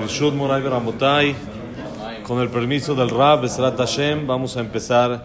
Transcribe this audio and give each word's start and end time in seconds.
Bishud 0.00 0.34
Moray 0.34 0.60
Beramotai, 0.60 1.36
con 2.24 2.40
el 2.40 2.48
permiso 2.48 2.96
del 2.96 3.10
Rab, 3.10 3.42
Besrat 3.42 3.78
Hashem, 3.78 4.26
vamos 4.26 4.56
a 4.56 4.60
empezar 4.60 5.24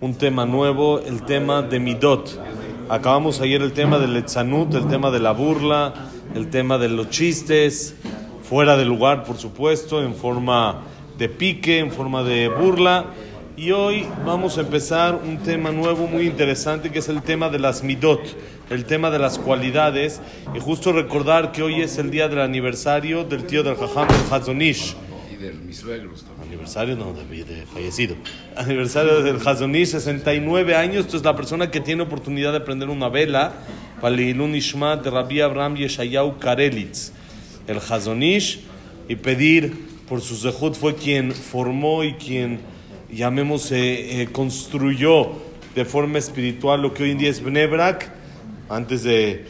un 0.00 0.14
tema 0.14 0.44
nuevo, 0.44 0.98
el 0.98 1.22
tema 1.22 1.62
de 1.62 1.78
Midot. 1.78 2.40
Acabamos 2.88 3.40
ayer 3.40 3.62
el 3.62 3.72
tema 3.72 3.98
del 3.98 4.16
Etzanut, 4.16 4.74
el 4.74 4.88
tema 4.88 5.12
de 5.12 5.20
la 5.20 5.30
burla, 5.30 5.94
el 6.34 6.50
tema 6.50 6.78
de 6.78 6.88
los 6.88 7.10
chistes, 7.10 7.94
fuera 8.42 8.76
de 8.76 8.84
lugar, 8.84 9.22
por 9.22 9.36
supuesto, 9.36 10.02
en 10.02 10.14
forma 10.14 10.82
de 11.16 11.28
pique, 11.28 11.78
en 11.78 11.92
forma 11.92 12.24
de 12.24 12.48
burla. 12.48 13.06
Y 13.56 13.70
hoy 13.70 14.06
vamos 14.26 14.58
a 14.58 14.62
empezar 14.62 15.20
un 15.24 15.38
tema 15.38 15.70
nuevo 15.70 16.08
muy 16.08 16.26
interesante 16.26 16.90
que 16.90 16.98
es 16.98 17.08
el 17.08 17.22
tema 17.22 17.48
de 17.50 17.60
las 17.60 17.84
midot, 17.84 18.20
el 18.72 18.84
tema 18.84 19.10
de 19.10 19.18
las 19.18 19.38
cualidades. 19.38 20.20
Y 20.54 20.60
justo 20.60 20.92
recordar 20.92 21.52
que 21.52 21.62
hoy 21.62 21.82
es 21.82 21.98
el 21.98 22.10
día 22.10 22.28
del 22.28 22.40
aniversario 22.40 23.24
del 23.24 23.44
tío 23.44 23.62
del 23.62 23.76
Jajam, 23.76 24.08
el 24.08 24.32
Hazonish. 24.34 24.96
Y 25.32 25.36
de 25.36 25.52
mis 25.52 25.78
suegros 25.78 26.24
también. 26.24 26.48
Aniversario, 26.48 26.96
no, 26.96 27.12
de, 27.12 27.44
de 27.44 27.66
fallecido. 27.66 28.16
Aniversario 28.56 29.22
del 29.22 29.36
Hazonish, 29.36 29.88
69 29.88 30.74
años. 30.74 31.04
Entonces, 31.04 31.24
la 31.24 31.36
persona 31.36 31.70
que 31.70 31.80
tiene 31.80 32.02
oportunidad 32.02 32.52
de 32.52 32.60
prender 32.60 32.88
una 32.90 33.08
vela, 33.08 33.52
para 34.02 34.16
el 34.16 34.20
Ilun 34.20 34.56
Ishmat 34.56 35.04
de 35.04 35.10
Rabbi 35.10 35.40
Abraham 35.40 35.76
Yeshayahu 35.76 36.38
Karelitz, 36.40 37.12
el 37.68 37.78
Hazonish, 37.78 38.60
y 39.08 39.14
pedir 39.14 39.72
por 40.08 40.20
su 40.20 40.36
zehut, 40.36 40.74
fue 40.74 40.96
quien 40.96 41.32
formó 41.32 42.02
y 42.02 42.14
quien 42.14 42.58
llamemos, 43.12 43.70
eh, 43.70 44.22
eh, 44.22 44.28
construyó 44.32 45.30
de 45.76 45.84
forma 45.84 46.18
espiritual 46.18 46.82
lo 46.82 46.92
que 46.92 47.04
hoy 47.04 47.12
en 47.12 47.18
día 47.18 47.30
es 47.30 47.42
Bnebrak, 47.42 48.21
antes 48.68 49.02
de 49.02 49.44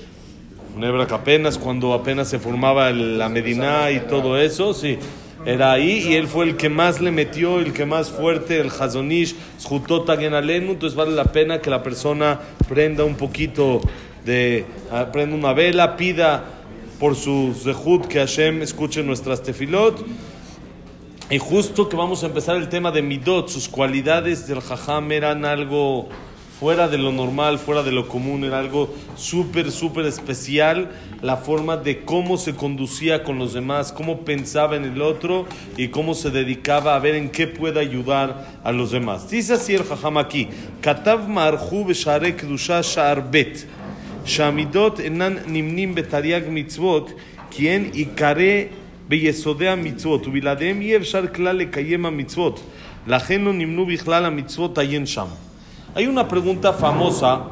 Bnebrak 0.77 1.12
apenas, 1.12 1.59
cuando 1.59 1.93
apenas 1.93 2.29
se 2.29 2.39
formaba 2.39 2.91
la 2.91 3.29
Medina 3.29 3.91
y 3.91 4.01
todo 4.01 4.38
eso, 4.38 4.73
sí, 4.75 4.98
era 5.45 5.73
ahí, 5.73 6.07
y 6.09 6.15
él 6.15 6.29
fue 6.29 6.47
el 6.47 6.57
que 6.57 6.69
más 6.69 7.01
le 7.01 7.11
metió, 7.11 7.59
el 7.59 7.73
que 7.73 7.85
más 7.85 8.10
fuerte, 8.10 8.60
el 8.60 8.69
Hazonish, 8.69 9.35
Zhutota 9.59 10.13
Alenu, 10.13 10.73
entonces 10.73 10.96
vale 10.96 11.13
la 11.13 11.24
pena 11.24 11.60
que 11.60 11.69
la 11.69 11.82
persona 11.82 12.41
prenda 12.69 13.04
un 13.04 13.16
poquito 13.16 13.80
de, 14.24 14.65
ah, 14.91 15.09
prenda 15.13 15.37
una 15.37 15.52
vela, 15.52 15.97
pida 15.97 16.45
por 16.99 17.16
su 17.16 17.54
zehut 17.60 18.07
que 18.07 18.21
Hashem 18.21 18.63
escuche 18.63 19.02
nuestras 19.02 19.43
tefilot, 19.43 20.04
y 21.29 21.38
justo 21.38 21.88
que 21.88 21.97
vamos 21.97 22.23
a 22.23 22.26
empezar 22.26 22.57
el 22.57 22.69
tema 22.69 22.91
de 22.93 23.02
Midot, 23.02 23.49
sus 23.49 23.69
cualidades 23.69 24.47
del 24.47 24.60
Jajam 24.60 25.10
eran 25.13 25.45
algo 25.45 26.09
fuera 26.62 26.87
de 26.87 26.98
lo 26.98 27.12
normal, 27.12 27.60
fuera 27.60 27.84
de 27.84 27.91
lo 27.91 28.07
común, 28.07 28.43
era 28.43 28.57
algo 28.57 28.93
súper, 29.15 29.71
súper 29.71 30.05
especial, 30.05 30.90
la 31.21 31.37
forma 31.37 31.77
de 31.77 32.04
cómo 32.04 32.37
se 32.37 32.55
conducía 32.55 33.23
con 33.23 33.37
los 33.37 33.54
demás, 33.54 33.91
cómo 33.91 34.21
pensaba 34.21 34.76
en 34.76 34.85
el 34.85 35.01
otro 35.01 35.46
y 35.77 35.90
cómo 35.90 36.15
se 36.15 36.32
dedicaba 36.32 36.96
a 36.96 36.99
ver 36.99 37.13
en 37.15 37.29
qué 37.29 37.46
puede 37.46 37.79
ayudar 37.79 38.60
a 38.63 38.71
los 38.71 38.91
demás. 38.91 39.29
Dice 39.29 39.54
así 39.54 39.76
el 39.76 39.84
Jajam 39.84 40.18
aquí, 40.18 40.48
Katav 40.82 41.27
marhu 41.29 41.85
b'share 41.85 42.35
kedusha 42.35 42.82
sha'ar 42.82 43.21
bet, 43.32 43.68
שהמידות 44.26 44.99
אינן 44.99 45.35
נמנים 45.48 45.96
בתרי"ג 45.96 46.43
מצוות, 46.49 47.12
כי 47.51 47.70
הן 47.70 47.84
עיקרי 47.93 48.65
ביסודי 49.07 49.68
המצוות, 49.68 50.27
ובלעדיהם 50.27 50.82
אי 50.82 50.98
אפשר 50.98 51.27
כלל 51.27 51.55
לקיים 51.55 52.05
המצוות. 52.05 52.60
לכן 53.07 53.41
לא 53.41 53.54
נמנו 53.54 53.85
בכלל 53.85 54.26
המצוות 54.26 54.77
עיין 54.77 55.05
שם. 55.05 55.27
Hay 55.95 56.07
una 56.07 56.26
pregunta 56.26 56.73
famosa 56.73 57.48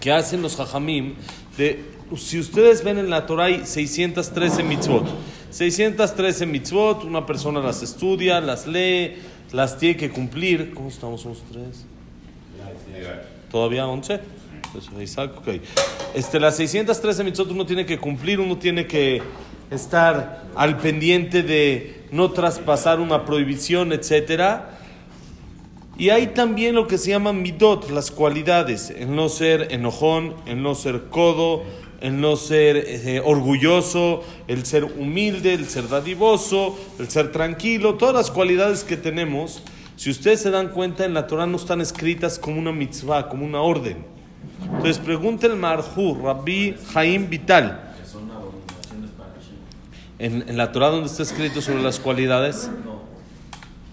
que 0.00 0.10
hacen 0.10 0.40
los 0.40 0.56
jajamim 0.56 1.14
de 1.58 1.84
si 2.16 2.38
ustedes 2.38 2.82
ven 2.82 2.98
en 2.98 3.10
la 3.10 3.26
Torah 3.26 3.44
hay 3.44 3.66
613 3.66 4.62
mitzvot. 4.62 5.06
613 5.50 6.46
mitzvot, 6.46 7.04
una 7.04 7.26
persona 7.26 7.60
las 7.60 7.82
estudia, 7.82 8.40
las 8.40 8.66
lee, 8.66 9.16
las 9.52 9.78
tiene 9.78 9.96
que 9.96 10.10
cumplir. 10.10 10.72
¿Cómo 10.72 10.88
estamos? 10.88 11.20
¿Somos 11.20 11.42
tres? 11.50 11.84
¿Todavía 13.50 13.86
11? 13.86 14.20
Pues, 14.72 14.88
Isaac, 15.02 15.32
ok. 15.36 15.48
Este, 16.14 16.40
las 16.40 16.56
613 16.56 17.24
mitzvot 17.24 17.50
uno 17.50 17.66
tiene 17.66 17.84
que 17.84 17.98
cumplir, 17.98 18.40
uno 18.40 18.56
tiene 18.56 18.86
que 18.86 19.22
estar 19.70 20.44
al 20.54 20.78
pendiente 20.78 21.42
de 21.42 22.02
no 22.12 22.30
traspasar 22.30 22.98
una 22.98 23.26
prohibición, 23.26 23.92
etcétera. 23.92 24.71
Y 26.02 26.10
hay 26.10 26.26
también 26.26 26.74
lo 26.74 26.88
que 26.88 26.98
se 26.98 27.10
llama 27.10 27.32
midot, 27.32 27.88
las 27.90 28.10
cualidades, 28.10 28.90
el 28.90 29.14
no 29.14 29.28
ser 29.28 29.68
enojón, 29.70 30.34
el 30.46 30.60
no 30.60 30.74
ser 30.74 31.04
codo, 31.10 31.62
el 32.00 32.20
no 32.20 32.34
ser 32.34 32.76
eh, 32.76 33.22
orgulloso, 33.24 34.24
el 34.48 34.66
ser 34.66 34.82
humilde, 34.82 35.54
el 35.54 35.68
ser 35.68 35.88
dadivoso, 35.88 36.76
el 36.98 37.08
ser 37.08 37.30
tranquilo, 37.30 37.94
todas 37.94 38.16
las 38.16 38.32
cualidades 38.32 38.82
que 38.82 38.96
tenemos, 38.96 39.62
si 39.94 40.10
ustedes 40.10 40.40
se 40.40 40.50
dan 40.50 40.70
cuenta, 40.70 41.04
en 41.04 41.14
la 41.14 41.28
Torah 41.28 41.46
no 41.46 41.56
están 41.56 41.80
escritas 41.80 42.36
como 42.36 42.58
una 42.58 42.72
mitzvah, 42.72 43.28
como 43.28 43.46
una 43.46 43.60
orden. 43.60 43.98
Entonces 44.60 44.98
pregunta 44.98 45.46
el 45.46 45.54
Marjú, 45.54 46.18
Rabbi 46.20 46.74
Jaim 46.94 47.30
Vital. 47.30 47.94
En, 50.18 50.48
en 50.48 50.56
la 50.56 50.72
Torah 50.72 50.88
donde 50.88 51.06
está 51.06 51.22
escrito 51.22 51.62
sobre 51.62 51.80
las 51.80 52.00
cualidades. 52.00 52.68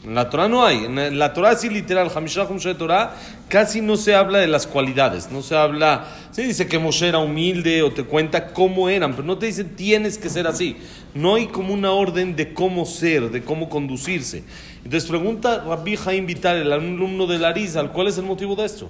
En 0.03 0.15
la 0.15 0.29
Torah 0.29 0.47
no 0.47 0.65
hay. 0.65 0.85
En 0.85 1.19
la 1.19 1.33
Torah 1.33 1.55
sí 1.55 1.69
literal, 1.69 2.09
Hamishah 2.13 2.45
de 2.45 2.75
Torah, 2.75 3.15
casi 3.49 3.81
no 3.81 3.97
se 3.97 4.15
habla 4.15 4.39
de 4.39 4.47
las 4.47 4.65
cualidades. 4.65 5.29
No 5.29 5.41
se 5.41 5.57
habla, 5.57 6.07
se 6.31 6.43
dice 6.43 6.67
que 6.67 6.79
Moshe 6.79 7.09
era 7.09 7.19
humilde 7.19 7.83
o 7.83 7.91
te 7.91 8.03
cuenta 8.03 8.53
cómo 8.53 8.87
eran, 8.87 9.11
pero 9.11 9.27
no 9.27 9.37
te 9.37 9.47
dice 9.47 9.65
tienes 9.65 10.17
que 10.17 10.29
ser 10.29 10.47
así. 10.47 10.77
No 11.13 11.35
hay 11.35 11.47
como 11.47 11.73
una 11.73 11.91
orden 11.91 12.35
de 12.37 12.53
cómo 12.53 12.85
ser, 12.85 13.29
de 13.29 13.43
cómo 13.43 13.67
conducirse. 13.67 14.43
Entonces 14.85 15.09
pregunta 15.09 15.65
Rabbi 15.67 15.97
Jaim 15.97 16.25
Vital, 16.25 16.57
el 16.57 16.71
alumno 16.71 17.27
de 17.27 17.37
Larizal, 17.37 17.91
¿cuál 17.91 18.07
es 18.07 18.17
el 18.17 18.23
motivo 18.23 18.55
de 18.55 18.65
esto? 18.65 18.89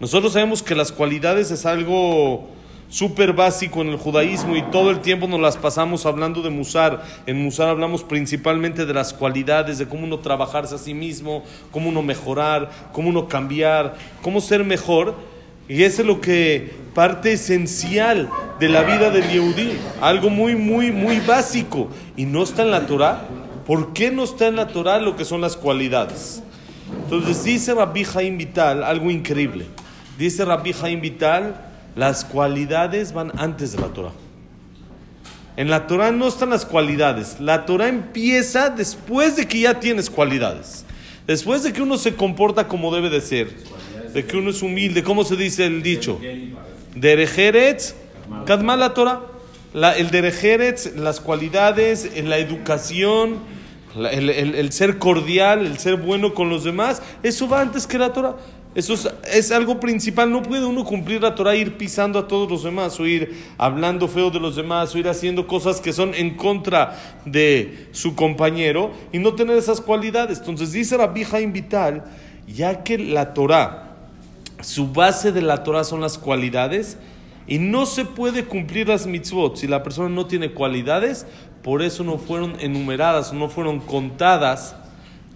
Nosotros 0.00 0.32
sabemos 0.32 0.62
que 0.62 0.74
las 0.74 0.90
cualidades 0.90 1.50
es 1.50 1.66
algo 1.66 2.55
súper 2.88 3.32
básico 3.32 3.82
en 3.82 3.88
el 3.88 3.96
judaísmo 3.96 4.56
y 4.56 4.62
todo 4.62 4.90
el 4.90 5.00
tiempo 5.00 5.26
nos 5.26 5.40
las 5.40 5.56
pasamos 5.56 6.06
hablando 6.06 6.42
de 6.42 6.50
Musar. 6.50 7.04
En 7.26 7.42
Musar 7.42 7.68
hablamos 7.68 8.02
principalmente 8.02 8.86
de 8.86 8.94
las 8.94 9.12
cualidades, 9.12 9.78
de 9.78 9.86
cómo 9.86 10.04
uno 10.04 10.18
trabajarse 10.18 10.74
a 10.74 10.78
sí 10.78 10.94
mismo, 10.94 11.42
cómo 11.70 11.88
uno 11.88 12.02
mejorar, 12.02 12.70
cómo 12.92 13.08
uno 13.08 13.28
cambiar, 13.28 13.96
cómo 14.22 14.40
ser 14.40 14.64
mejor. 14.64 15.14
Y 15.68 15.82
eso 15.82 16.02
es 16.02 16.08
lo 16.08 16.20
que 16.20 16.72
parte 16.94 17.32
esencial 17.32 18.30
de 18.60 18.68
la 18.68 18.82
vida 18.82 19.10
del 19.10 19.28
Yehudí, 19.28 19.72
algo 20.00 20.30
muy, 20.30 20.54
muy, 20.54 20.92
muy 20.92 21.18
básico. 21.20 21.88
Y 22.16 22.24
no 22.24 22.42
está 22.42 22.62
en 22.62 22.70
la 22.70 22.86
Torah. 22.86 23.26
¿Por 23.66 23.92
qué 23.92 24.12
no 24.12 24.22
está 24.22 24.46
en 24.46 24.56
la 24.56 24.68
Torah 24.68 24.98
lo 24.98 25.16
que 25.16 25.24
son 25.24 25.40
las 25.40 25.56
cualidades? 25.56 26.42
Entonces 27.02 27.42
dice 27.42 27.74
Rabbi 27.74 28.04
Jaim 28.04 28.38
Vital 28.38 28.84
algo 28.84 29.10
increíble. 29.10 29.66
Dice 30.16 30.44
Rabbi 30.44 30.72
Jaim 30.72 31.00
Vital, 31.00 31.66
las 31.96 32.24
cualidades 32.24 33.12
van 33.12 33.32
antes 33.38 33.72
de 33.72 33.80
la 33.80 33.88
Torah. 33.88 34.12
En 35.56 35.70
la 35.70 35.86
Torah 35.86 36.12
no 36.12 36.28
están 36.28 36.50
las 36.50 36.66
cualidades. 36.66 37.40
La 37.40 37.64
Torah 37.64 37.88
empieza 37.88 38.68
después 38.68 39.36
de 39.36 39.46
que 39.48 39.60
ya 39.60 39.80
tienes 39.80 40.10
cualidades. 40.10 40.84
Después 41.26 41.62
de 41.62 41.72
que 41.72 41.80
uno 41.82 41.96
se 41.96 42.14
comporta 42.14 42.68
como 42.68 42.94
debe 42.94 43.08
de 43.10 43.20
ser. 43.22 43.56
De 44.12 44.24
que 44.26 44.36
uno 44.36 44.50
es 44.50 44.62
humilde. 44.62 45.02
¿Cómo 45.02 45.24
se 45.24 45.34
dice 45.36 45.64
el 45.66 45.82
dicho? 45.82 46.20
Derejeretz, 46.94 47.94
Kadma 48.44 48.76
la 48.76 48.92
Torah. 48.94 49.20
El 49.96 50.10
Derejeretz, 50.10 50.94
las 50.96 51.20
cualidades, 51.20 52.10
la 52.22 52.38
educación, 52.38 53.38
el- 54.10 54.30
el 54.30 54.72
ser 54.72 54.98
cordial, 54.98 55.64
el 55.66 55.78
ser 55.78 55.96
bueno 55.96 56.34
con 56.34 56.48
los 56.50 56.64
demás, 56.64 57.02
eso 57.22 57.48
va 57.48 57.60
antes 57.62 57.86
que 57.86 57.98
la 57.98 58.12
Torah. 58.12 58.36
Eso 58.76 58.92
es, 59.24 59.50
algo 59.52 59.80
principal. 59.80 60.30
No 60.30 60.42
puede 60.42 60.66
uno 60.66 60.84
cumplir 60.84 61.22
la 61.22 61.34
Torah, 61.34 61.56
ir 61.56 61.78
pisando 61.78 62.18
a 62.18 62.28
todos 62.28 62.50
los 62.50 62.62
demás, 62.62 63.00
o 63.00 63.06
ir 63.06 63.34
hablando 63.56 64.06
feo 64.06 64.30
de 64.30 64.38
los 64.38 64.54
demás, 64.54 64.94
o 64.94 64.98
ir 64.98 65.08
haciendo 65.08 65.46
cosas 65.46 65.80
que 65.80 65.94
son 65.94 66.12
en 66.14 66.36
contra 66.36 66.94
de 67.24 67.88
su 67.92 68.14
compañero 68.14 68.90
y 69.14 69.18
no 69.18 69.34
tener 69.34 69.56
esas 69.56 69.80
cualidades. 69.80 70.40
Entonces 70.40 70.72
dice 70.72 70.98
Rabbi 70.98 71.24
Jaim 71.24 71.54
Vital, 71.54 72.04
ya 72.46 72.84
que 72.84 72.98
la 72.98 73.32
Torah, 73.32 73.96
su 74.60 74.92
base 74.92 75.32
de 75.32 75.40
la 75.40 75.64
Torah 75.64 75.82
son 75.82 76.02
las 76.02 76.18
cualidades, 76.18 76.98
y 77.46 77.58
no 77.58 77.86
se 77.86 78.04
puede 78.04 78.44
cumplir 78.44 78.88
las 78.88 79.06
mitzvot 79.06 79.56
si 79.56 79.68
la 79.68 79.82
persona 79.82 80.10
no 80.10 80.26
tiene 80.26 80.52
cualidades, 80.52 81.26
por 81.62 81.80
eso 81.80 82.04
no 82.04 82.18
fueron 82.18 82.60
enumeradas, 82.60 83.32
no 83.32 83.48
fueron 83.48 83.80
contadas, 83.80 84.76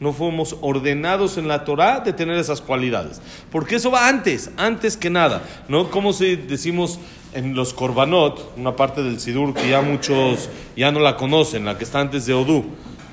no 0.00 0.14
fuimos 0.14 0.56
ordenados 0.62 1.36
en 1.36 1.46
la 1.46 1.64
Torah 1.64 2.00
de 2.00 2.14
tener 2.14 2.38
esas 2.38 2.62
cualidades. 2.62 3.20
Porque 3.52 3.76
eso 3.76 3.90
va 3.90 4.08
antes, 4.08 4.50
antes 4.56 4.96
que 4.96 5.10
nada. 5.10 5.42
¿No? 5.68 5.90
Como 5.90 6.14
si 6.14 6.36
decimos 6.36 6.98
en 7.34 7.54
los 7.54 7.74
Korbanot, 7.74 8.54
una 8.56 8.74
parte 8.74 9.02
del 9.02 9.20
Sidur 9.20 9.54
que 9.54 9.68
ya 9.68 9.82
muchos 9.82 10.48
ya 10.74 10.90
no 10.90 11.00
la 11.00 11.16
conocen, 11.16 11.66
la 11.66 11.76
que 11.76 11.84
está 11.84 12.00
antes 12.00 12.26
de 12.26 12.34
Odú, 12.34 12.64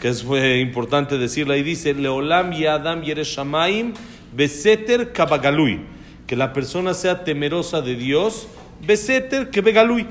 que 0.02 0.08
es 0.08 0.26
eh, 0.32 0.60
importante 0.60 1.18
decirla, 1.18 1.58
y 1.58 1.64
dice, 1.64 1.94
Leolam 1.94 2.54
y 2.54 2.66
Adam 2.66 3.02
Shamaim 3.02 3.94
Beseter 4.34 5.12
Kabagalui, 5.12 5.82
que 6.26 6.36
la 6.36 6.54
persona 6.54 6.94
sea 6.94 7.24
temerosa 7.24 7.82
de 7.82 7.96
Dios, 7.96 8.48
Beseter 8.86 9.50
que 9.50 9.62
Begalui. 9.62 10.08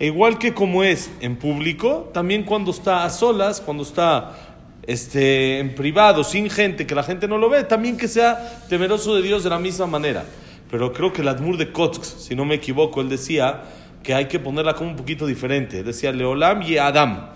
E 0.00 0.06
igual 0.06 0.38
que 0.38 0.54
como 0.54 0.84
es 0.84 1.10
en 1.20 1.36
público, 1.36 2.10
también 2.14 2.44
cuando 2.44 2.70
está 2.70 3.04
a 3.04 3.10
solas, 3.10 3.60
cuando 3.60 3.82
está 3.82 4.47
este, 4.88 5.58
en 5.58 5.74
privado, 5.74 6.24
sin 6.24 6.48
gente, 6.48 6.86
que 6.86 6.94
la 6.94 7.02
gente 7.02 7.28
no 7.28 7.36
lo 7.36 7.50
ve, 7.50 7.62
también 7.64 7.98
que 7.98 8.08
sea 8.08 8.64
temeroso 8.70 9.14
de 9.14 9.20
Dios 9.20 9.44
de 9.44 9.50
la 9.50 9.58
misma 9.58 9.86
manera. 9.86 10.24
Pero 10.70 10.94
creo 10.94 11.12
que 11.12 11.20
el 11.20 11.28
Admur 11.28 11.58
de 11.58 11.70
Kotsk, 11.70 12.02
si 12.02 12.34
no 12.34 12.46
me 12.46 12.54
equivoco, 12.54 13.02
él 13.02 13.10
decía 13.10 13.64
que 14.02 14.14
hay 14.14 14.28
que 14.28 14.38
ponerla 14.38 14.72
como 14.72 14.88
un 14.88 14.96
poquito 14.96 15.26
diferente. 15.26 15.82
Decía 15.82 16.10
Leolam 16.10 16.62
y 16.62 16.78
Adam. 16.78 17.28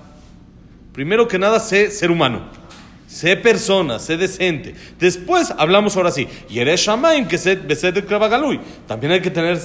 Primero 0.95 1.29
que 1.29 1.39
nada, 1.39 1.61
sé 1.61 1.91
ser 1.91 2.11
humano. 2.11 2.41
Sé 3.07 3.37
persona, 3.37 3.99
sé 3.99 4.17
decente. 4.17 4.75
Después 4.99 5.53
hablamos 5.59 5.95
ahora 5.99 6.11
sí. 6.11 6.27
Y 6.49 6.59
eres 6.59 6.89
que 7.29 7.37
sé 7.37 7.57
de 7.57 8.05
Kravagalui. 8.07 8.61
También 8.89 9.13
hay 9.13 9.21
que, 9.21 9.31
tener, 9.31 9.61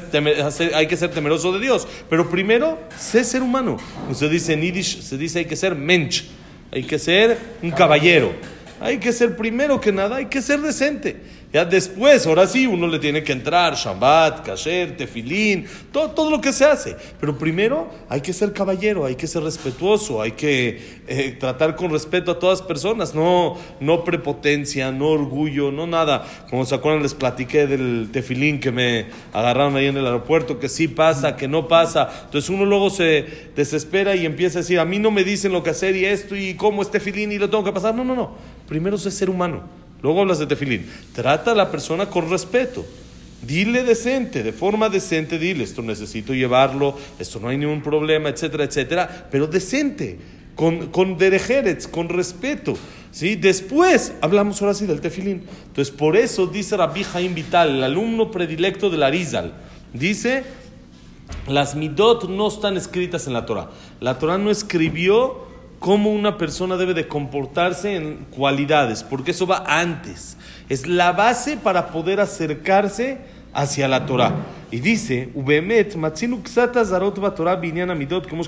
hay 0.75 0.88
que 0.88 0.98
ser 0.98 1.12
temeroso 1.12 1.54
de 1.54 1.62
Dios. 1.62 1.88
Pero 2.10 2.30
primero, 2.30 2.78
sé 3.00 3.24
ser 3.24 3.42
humano. 3.42 3.78
Se 4.13 4.28
dice 4.28 4.51
en 4.51 4.62
Yiddish, 4.62 5.00
se 5.00 5.18
dice 5.18 5.40
hay 5.40 5.45
que 5.45 5.56
ser 5.56 5.74
mensch. 5.74 6.25
Hay 6.72 6.84
que 6.84 7.00
ser 7.00 7.38
un 7.62 7.72
caballero. 7.72 8.34
Hay 8.80 9.00
que 9.00 9.12
ser 9.12 9.36
primero 9.36 9.81
que 9.81 9.92
nada, 9.92 10.18
hay 10.18 10.28
que 10.28 10.42
ser 10.42 10.62
decente. 10.62 11.18
Ya 11.53 11.63
después, 11.63 12.27
ahora 12.27 12.45
sí, 12.45 12.67
uno 12.67 12.88
le 12.88 12.99
tiene 12.99 13.23
que 13.23 13.31
entrar, 13.31 13.73
Shabbat, 13.73 14.45
Kasher, 14.45 14.97
Tefilín, 14.97 15.65
todo, 15.94 16.11
todo 16.11 16.29
lo 16.29 16.41
que 16.41 16.51
se 16.51 16.65
hace. 16.65 16.97
Pero 17.21 17.38
primero 17.38 17.88
hay 18.09 18.19
que 18.19 18.33
ser 18.33 18.51
caballero, 18.51 19.05
hay 19.05 19.15
que 19.15 19.27
ser 19.27 19.44
respetuoso, 19.44 20.21
hay 20.21 20.33
que 20.33 20.99
eh, 21.07 21.38
tratar 21.39 21.77
con 21.77 21.89
respeto 21.89 22.31
a 22.31 22.39
todas 22.39 22.59
las 22.59 22.67
personas, 22.67 23.15
no, 23.15 23.57
no 23.79 24.03
prepotencia, 24.03 24.91
no 24.91 25.07
orgullo, 25.07 25.71
no 25.71 25.88
nada. 25.88 26.27
Como 26.49 26.65
se 26.65 26.75
acuerdan, 26.75 27.01
les 27.01 27.13
platiqué 27.13 27.65
del 27.65 28.09
Tefilín 28.11 28.59
que 28.59 28.73
me 28.73 29.05
agarraron 29.31 29.77
ahí 29.77 29.85
en 29.85 29.95
el 29.95 30.05
aeropuerto, 30.05 30.59
que 30.59 30.67
sí 30.67 30.89
pasa, 30.89 31.38
que 31.38 31.47
no 31.47 31.69
pasa. 31.69 32.09
Entonces 32.25 32.49
uno 32.49 32.65
luego 32.65 32.89
se 32.89 33.25
desespera 33.55 34.17
y 34.17 34.25
empieza 34.25 34.59
a 34.59 34.61
decir, 34.63 34.79
a 34.79 34.85
mí 34.85 34.99
no 34.99 35.11
me 35.11 35.23
dicen 35.23 35.53
lo 35.53 35.63
que 35.63 35.69
hacer 35.69 35.95
y 35.95 36.03
esto 36.03 36.35
y 36.35 36.55
cómo 36.55 36.81
es 36.81 36.91
Tefilín 36.91 37.31
y 37.31 37.38
lo 37.38 37.49
tengo 37.49 37.63
que 37.63 37.71
pasar. 37.71 37.95
No, 37.95 38.03
no, 38.03 38.15
no. 38.15 38.35
Primero 38.67 38.97
es 38.97 39.03
ser 39.03 39.29
humano. 39.29 39.87
Luego 40.01 40.21
hablas 40.21 40.39
de 40.39 40.47
tefilín. 40.47 40.85
Trata 41.13 41.51
a 41.51 41.55
la 41.55 41.71
persona 41.71 42.09
con 42.09 42.29
respeto. 42.29 42.85
Dile 43.41 43.83
decente, 43.83 44.41
de 44.41 44.51
forma 44.51 44.89
decente, 44.89 45.38
dile, 45.38 45.63
esto 45.63 45.83
necesito 45.83 46.33
llevarlo, 46.33 46.97
esto 47.19 47.39
no 47.39 47.49
hay 47.49 47.57
ningún 47.57 47.81
problema, 47.81 48.29
etcétera, 48.29 48.63
etcétera, 48.63 49.27
pero 49.29 49.45
decente, 49.45 50.17
con, 50.55 50.88
con 50.88 51.17
derejerets, 51.17 51.88
con 51.88 52.09
respeto. 52.09 52.75
¿sí? 53.11 53.35
Después 53.35 54.13
hablamos 54.21 54.61
ahora 54.61 54.73
sí 54.73 54.88
del 54.88 55.01
tefilín. 55.01 55.44
Entonces, 55.67 55.94
por 55.94 56.17
eso 56.17 56.47
dice 56.47 56.75
Rabbi 56.75 57.03
Jaim 57.03 57.35
Vital, 57.35 57.77
el 57.77 57.83
alumno 57.83 58.31
predilecto 58.31 58.89
de 58.89 58.97
la 58.97 59.07
Arizal, 59.07 59.53
dice, 59.94 60.44
las 61.47 61.75
midot 61.75 62.27
no 62.27 62.47
están 62.47 62.75
escritas 62.75 63.27
en 63.27 63.33
la 63.33 63.45
Torah. 63.45 63.69
La 64.01 64.17
Torah 64.17 64.38
no 64.38 64.49
escribió 64.49 65.46
cómo 65.79 66.12
una 66.12 66.38
persona 66.38 66.77
debe 66.77 66.94
de 66.94 67.07
comportarse 67.07 67.95
en 67.95 68.25
cualidades, 68.31 69.03
porque 69.03 69.31
eso 69.31 69.47
va 69.47 69.63
antes. 69.68 70.38
Es 70.69 70.88
la 70.88 71.12
base 71.12 71.57
para 71.57 71.88
poder 71.88 72.19
acercarse 72.19 73.19
hacia 73.53 73.88
la 73.88 74.06
Torah. 74.06 74.33
Y 74.71 74.79
dice, 74.79 75.29
Ubemet, 75.33 75.95
Matzinu 75.95 76.41
Zarot 76.45 77.35
Torah 77.35 77.56
Binyan 77.56 77.89
Amidot, 77.89 78.27
como 78.27 78.41
es 78.41 78.47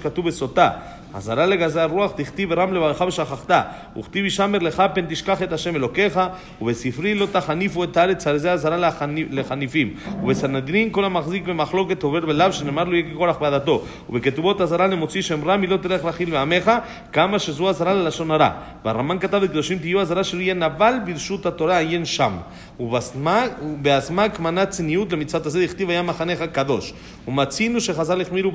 בסוטה. 1.10 1.18
אזהרה 1.18 1.46
לגזר 1.46 1.86
רוח, 1.86 2.12
תכתיב 2.12 2.54
רם 2.54 2.74
לברך 2.74 3.02
ושכחת. 3.02 3.52
וכתיב 4.00 4.26
ישמר 4.26 4.60
לך 4.60 4.84
פן 4.94 5.06
תשכח 5.10 5.44
את 5.44 5.54
השם 5.54 5.76
אלוקיך, 5.76 6.20
ובספרי 6.62 7.16
לא 7.16 7.26
תחניפו 7.32 7.84
את 7.84 7.98
הארץ, 7.98 8.28
על 8.28 8.38
זה 8.38 8.52
אזהרה 8.52 8.92
לחניפים. 9.32 9.94
ובסנהדרין 10.24 10.90
כל 10.92 11.06
המחזיק 11.06 11.44
במחלוקת 11.44 12.04
עובר 12.04 12.26
בלאו, 12.26 12.54
שנאמר 12.54 12.84
לו 12.84 12.96
יהיה 12.96 13.14
כורח 13.14 13.38
בעדתו. 13.38 13.84
ובכתובות 14.10 14.62
אזהרה 14.62 14.88
למוציא 14.88 15.22
שם 15.22 15.48
רע, 15.48 15.58
מלא 15.58 15.78
תלך 15.78 16.06
להכיל 16.06 16.30
בעמך, 16.30 16.72
כמה 17.12 17.40
שזו 17.40 17.70
אזהרה 17.70 17.94
ללשון 17.94 18.32
הרע. 18.32 18.50
והרמב"ן 18.86 19.20
כתב 19.20 19.38
בקדושים 19.38 19.80
תהיו 19.80 20.02
אזהרה 20.02 20.24
שלא 20.24 20.42
יהיה 20.42 20.54
נבל 20.54 20.94
ברשות 21.06 21.46
התורה, 21.46 21.78
עיין 21.78 22.06
שם. 22.06 22.32
ובאסמק 22.80 24.40
מנה 24.40 24.66
צניעות 24.66 25.14
למצוות 25.14 25.46
הזה, 25.46 25.66
דכתיב 25.66 25.90
היה 25.90 26.02
מחנך 26.02 26.44
קדוש. 26.52 26.94
ומצינו 27.28 27.82
שחז"ל 27.82 28.22
החמירו 28.22 28.52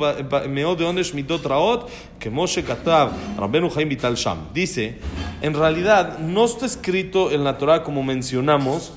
מאוד 0.49 0.79
בעונש 0.79 1.15
מידות 1.15 1.47
רעות, 1.47 1.91
כמו 2.21 2.44
Moshe 2.45 2.63
Katav, 2.63 3.11
Rabbenu 3.39 3.71
Haim 3.75 3.89
Vital 3.89 4.17
Sham, 4.17 4.49
dice, 4.53 4.99
en 5.41 5.55
realidad 5.55 6.19
no 6.19 6.45
está 6.45 6.67
escrito 6.67 7.31
en 7.31 7.43
la 7.43 7.57
Torah 7.57 7.83
como 7.83 8.03
mencionamos 8.03 8.93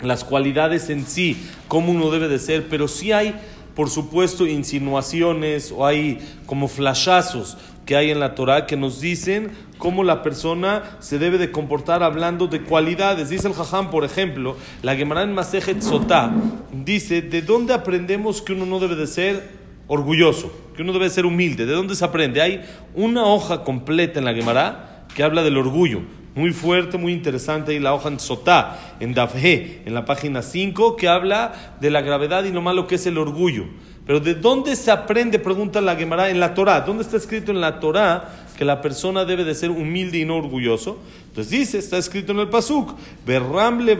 las 0.00 0.24
cualidades 0.24 0.90
en 0.90 1.06
sí, 1.06 1.40
cómo 1.68 1.92
uno 1.92 2.10
debe 2.10 2.26
de 2.26 2.40
ser, 2.40 2.66
pero 2.68 2.88
sí 2.88 3.12
hay, 3.12 3.36
por 3.76 3.88
supuesto, 3.88 4.48
insinuaciones 4.48 5.70
o 5.70 5.86
hay 5.86 6.18
como 6.44 6.66
flashazos 6.66 7.56
que 7.86 7.94
hay 7.94 8.10
en 8.10 8.18
la 8.18 8.34
Torah 8.34 8.66
que 8.66 8.76
nos 8.76 9.00
dicen 9.00 9.52
cómo 9.78 10.02
la 10.02 10.24
persona 10.24 10.82
se 10.98 11.20
debe 11.20 11.38
de 11.38 11.52
comportar 11.52 12.02
hablando 12.02 12.48
de 12.48 12.62
cualidades. 12.62 13.28
Dice 13.28 13.46
el 13.46 13.54
Jajam, 13.54 13.90
por 13.90 14.04
ejemplo, 14.04 14.56
la 14.82 14.96
Gemara 14.96 15.22
en 15.22 15.34
Masejet 15.34 15.78
dice, 16.84 17.22
¿de 17.22 17.42
dónde 17.42 17.74
aprendemos 17.74 18.42
que 18.42 18.54
uno 18.54 18.66
no 18.66 18.80
debe 18.80 18.96
de 18.96 19.06
ser 19.06 19.59
orgulloso? 19.90 20.52
Que 20.74 20.82
uno 20.82 20.92
debe 20.92 21.10
ser 21.10 21.26
humilde. 21.26 21.66
¿De 21.66 21.74
dónde 21.74 21.96
se 21.96 22.04
aprende? 22.04 22.40
Hay 22.40 22.62
una 22.94 23.24
hoja 23.24 23.64
completa 23.64 24.20
en 24.20 24.24
la 24.24 24.32
Gemara 24.32 25.04
que 25.14 25.22
habla 25.24 25.42
del 25.42 25.58
orgullo. 25.58 26.00
Muy 26.36 26.52
fuerte, 26.52 26.96
muy 26.96 27.12
interesante, 27.12 27.74
y 27.74 27.80
la 27.80 27.92
hoja 27.92 28.08
en 28.08 28.20
Sotá, 28.20 28.96
en 29.00 29.14
Dafhe, 29.14 29.82
en 29.84 29.94
la 29.94 30.04
página 30.04 30.42
5, 30.42 30.94
que 30.94 31.08
habla 31.08 31.76
de 31.80 31.90
la 31.90 32.02
gravedad 32.02 32.44
y 32.44 32.52
lo 32.52 32.62
malo 32.62 32.86
que 32.86 32.94
es 32.94 33.06
el 33.06 33.18
orgullo. 33.18 33.64
Pero 34.06 34.20
¿de 34.20 34.34
dónde 34.34 34.76
se 34.76 34.92
aprende? 34.92 35.40
Pregunta 35.40 35.80
la 35.80 35.96
Gemara 35.96 36.30
en 36.30 36.38
la 36.38 36.54
Torah. 36.54 36.82
¿Dónde 36.82 37.02
está 37.02 37.16
escrito 37.16 37.50
en 37.50 37.60
la 37.60 37.80
Torah 37.80 38.46
que 38.56 38.64
la 38.64 38.80
persona 38.80 39.24
debe 39.24 39.44
de 39.44 39.56
ser 39.56 39.70
humilde 39.70 40.18
y 40.18 40.24
no 40.24 40.36
orgulloso? 40.36 40.98
Entonces 41.28 41.50
dice, 41.50 41.78
está 41.78 41.98
escrito 41.98 42.32
en 42.32 42.38
el 42.38 42.48
Pasuk, 42.48 42.94
Berramle 43.26 43.98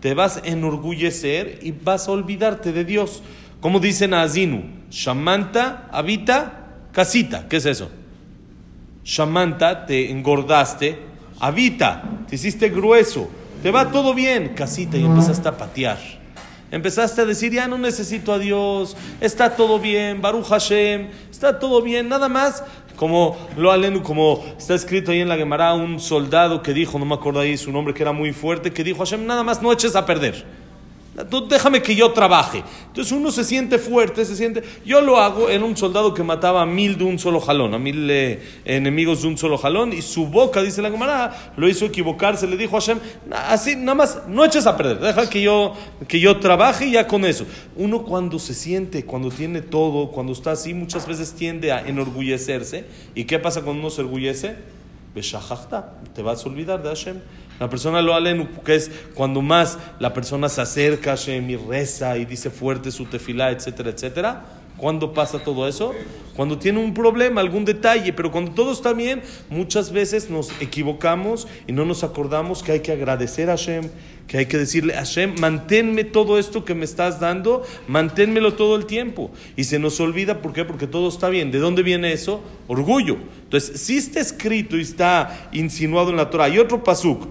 Te 0.00 0.14
vas 0.14 0.36
a 0.38 0.40
enorgullecer 0.46 1.60
y 1.62 1.72
vas 1.72 2.08
a 2.08 2.12
olvidarte 2.12 2.72
de 2.72 2.84
Dios. 2.84 3.22
Como 3.62 3.78
dice 3.78 4.08
Nazinu, 4.08 4.64
Shamanta 4.90 5.88
habita 5.92 6.88
casita. 6.90 7.46
¿Qué 7.48 7.58
es 7.58 7.66
eso? 7.66 7.92
Shamanta, 9.04 9.86
te 9.86 10.10
engordaste, 10.10 10.98
habita, 11.38 12.02
te 12.28 12.34
hiciste 12.34 12.70
grueso, 12.70 13.30
te 13.62 13.70
va 13.70 13.88
todo 13.92 14.14
bien, 14.14 14.54
casita, 14.54 14.96
y 14.96 15.04
empezaste 15.04 15.48
a 15.48 15.56
patear 15.56 15.98
Empezaste 16.72 17.20
a 17.20 17.24
decir, 17.24 17.52
ya 17.52 17.68
no 17.68 17.78
necesito 17.78 18.32
a 18.32 18.38
Dios, 18.40 18.96
está 19.20 19.54
todo 19.54 19.78
bien, 19.78 20.20
Baruch 20.20 20.46
Hashem, 20.46 21.10
está 21.30 21.60
todo 21.60 21.82
bien, 21.82 22.08
nada 22.08 22.28
más. 22.28 22.64
Como 22.96 23.36
lo 23.56 23.70
alenu, 23.70 24.02
como 24.02 24.44
está 24.58 24.74
escrito 24.74 25.12
ahí 25.12 25.20
en 25.20 25.28
la 25.28 25.36
Gemara, 25.36 25.72
un 25.74 26.00
soldado 26.00 26.62
que 26.62 26.72
dijo, 26.72 26.98
no 26.98 27.04
me 27.04 27.14
acuerdo 27.14 27.40
ahí 27.40 27.56
su 27.56 27.70
nombre, 27.70 27.94
que 27.94 28.02
era 28.02 28.12
muy 28.12 28.32
fuerte, 28.32 28.72
que 28.72 28.82
dijo, 28.82 28.98
Hashem, 28.98 29.24
nada 29.24 29.44
más 29.44 29.62
no 29.62 29.72
eches 29.72 29.94
a 29.94 30.04
perder 30.04 30.61
déjame 31.48 31.82
que 31.82 31.94
yo 31.94 32.12
trabaje. 32.12 32.62
Entonces 32.86 33.12
uno 33.12 33.30
se 33.30 33.44
siente 33.44 33.78
fuerte, 33.78 34.24
se 34.24 34.34
siente... 34.34 34.62
Yo 34.84 35.02
lo 35.02 35.18
hago 35.18 35.50
en 35.50 35.62
un 35.62 35.76
soldado 35.76 36.14
que 36.14 36.22
mataba 36.22 36.62
a 36.62 36.66
mil 36.66 36.96
de 36.96 37.04
un 37.04 37.18
solo 37.18 37.40
jalón, 37.40 37.74
a 37.74 37.78
mil 37.78 38.08
eh, 38.10 38.42
enemigos 38.64 39.22
de 39.22 39.28
un 39.28 39.36
solo 39.36 39.58
jalón, 39.58 39.92
y 39.92 40.00
su 40.00 40.26
boca, 40.26 40.62
dice 40.62 40.80
la 40.80 40.90
camarada, 40.90 41.52
lo 41.56 41.68
hizo 41.68 41.84
equivocarse, 41.84 42.46
le 42.46 42.56
dijo 42.56 42.76
a 42.76 42.80
Hashem, 42.80 42.98
así, 43.30 43.76
nada 43.76 43.94
más, 43.94 44.22
no 44.26 44.44
eches 44.44 44.66
a 44.66 44.76
perder, 44.76 45.00
deja 45.00 45.28
que 45.28 45.42
yo, 45.42 45.74
que 46.08 46.18
yo 46.18 46.38
trabaje 46.40 46.90
ya 46.90 47.06
con 47.06 47.24
eso. 47.24 47.44
Uno 47.76 48.02
cuando 48.04 48.38
se 48.38 48.54
siente, 48.54 49.04
cuando 49.04 49.30
tiene 49.30 49.60
todo, 49.60 50.10
cuando 50.10 50.32
está 50.32 50.52
así, 50.52 50.72
muchas 50.72 51.06
veces 51.06 51.34
tiende 51.34 51.72
a 51.72 51.86
enorgullecerse. 51.86 52.86
¿Y 53.14 53.24
qué 53.24 53.38
pasa 53.38 53.62
cuando 53.62 53.80
uno 53.80 53.90
se 53.90 54.00
orgullece? 54.00 54.56
te 56.14 56.22
vas 56.22 56.44
a 56.44 56.48
olvidar 56.48 56.82
de 56.82 56.88
Hashem. 56.88 57.20
La 57.60 57.68
persona 57.68 58.02
lo 58.02 58.14
alenu, 58.14 58.48
que 58.64 58.74
es 58.74 58.90
cuando 59.14 59.42
más 59.42 59.78
la 59.98 60.12
persona 60.12 60.48
se 60.48 60.60
acerca 60.60 61.12
a 61.12 61.16
Hashem 61.16 61.50
y 61.50 61.56
reza 61.56 62.16
y 62.16 62.24
dice 62.24 62.50
fuerte 62.50 62.90
su 62.90 63.06
tefilá, 63.06 63.50
etcétera, 63.50 63.90
etcétera. 63.90 64.42
¿Cuándo 64.76 65.12
pasa 65.12 65.38
todo 65.38 65.68
eso? 65.68 65.92
Cuando 66.34 66.58
tiene 66.58 66.78
un 66.78 66.94
problema, 66.94 67.40
algún 67.40 67.64
detalle, 67.64 68.12
pero 68.12 68.32
cuando 68.32 68.52
todo 68.52 68.72
está 68.72 68.94
bien, 68.94 69.22
muchas 69.50 69.92
veces 69.92 70.30
nos 70.30 70.50
equivocamos 70.60 71.46
y 71.66 71.72
no 71.72 71.84
nos 71.84 72.02
acordamos 72.04 72.62
que 72.62 72.72
hay 72.72 72.80
que 72.80 72.90
agradecer 72.90 73.50
a 73.50 73.52
Hashem, 73.52 73.90
que 74.26 74.38
hay 74.38 74.46
que 74.46 74.56
decirle, 74.56 74.94
Hashem, 74.94 75.38
manténme 75.38 76.04
todo 76.04 76.38
esto 76.38 76.64
que 76.64 76.74
me 76.74 76.86
estás 76.86 77.20
dando, 77.20 77.62
manténmelo 77.86 78.54
todo 78.54 78.76
el 78.76 78.86
tiempo. 78.86 79.30
Y 79.56 79.64
se 79.64 79.78
nos 79.78 80.00
olvida, 80.00 80.40
¿por 80.40 80.54
qué? 80.54 80.64
Porque 80.64 80.86
todo 80.86 81.08
está 81.08 81.28
bien. 81.28 81.50
¿De 81.50 81.58
dónde 81.58 81.82
viene 81.82 82.12
eso? 82.12 82.42
Orgullo. 82.66 83.18
Entonces, 83.44 83.80
si 83.80 83.98
está 83.98 84.20
escrito 84.20 84.78
y 84.78 84.82
está 84.82 85.48
insinuado 85.52 86.10
en 86.10 86.16
la 86.16 86.30
Torah, 86.30 86.44
hay 86.44 86.58
otro 86.58 86.82
pasuk 86.82 87.28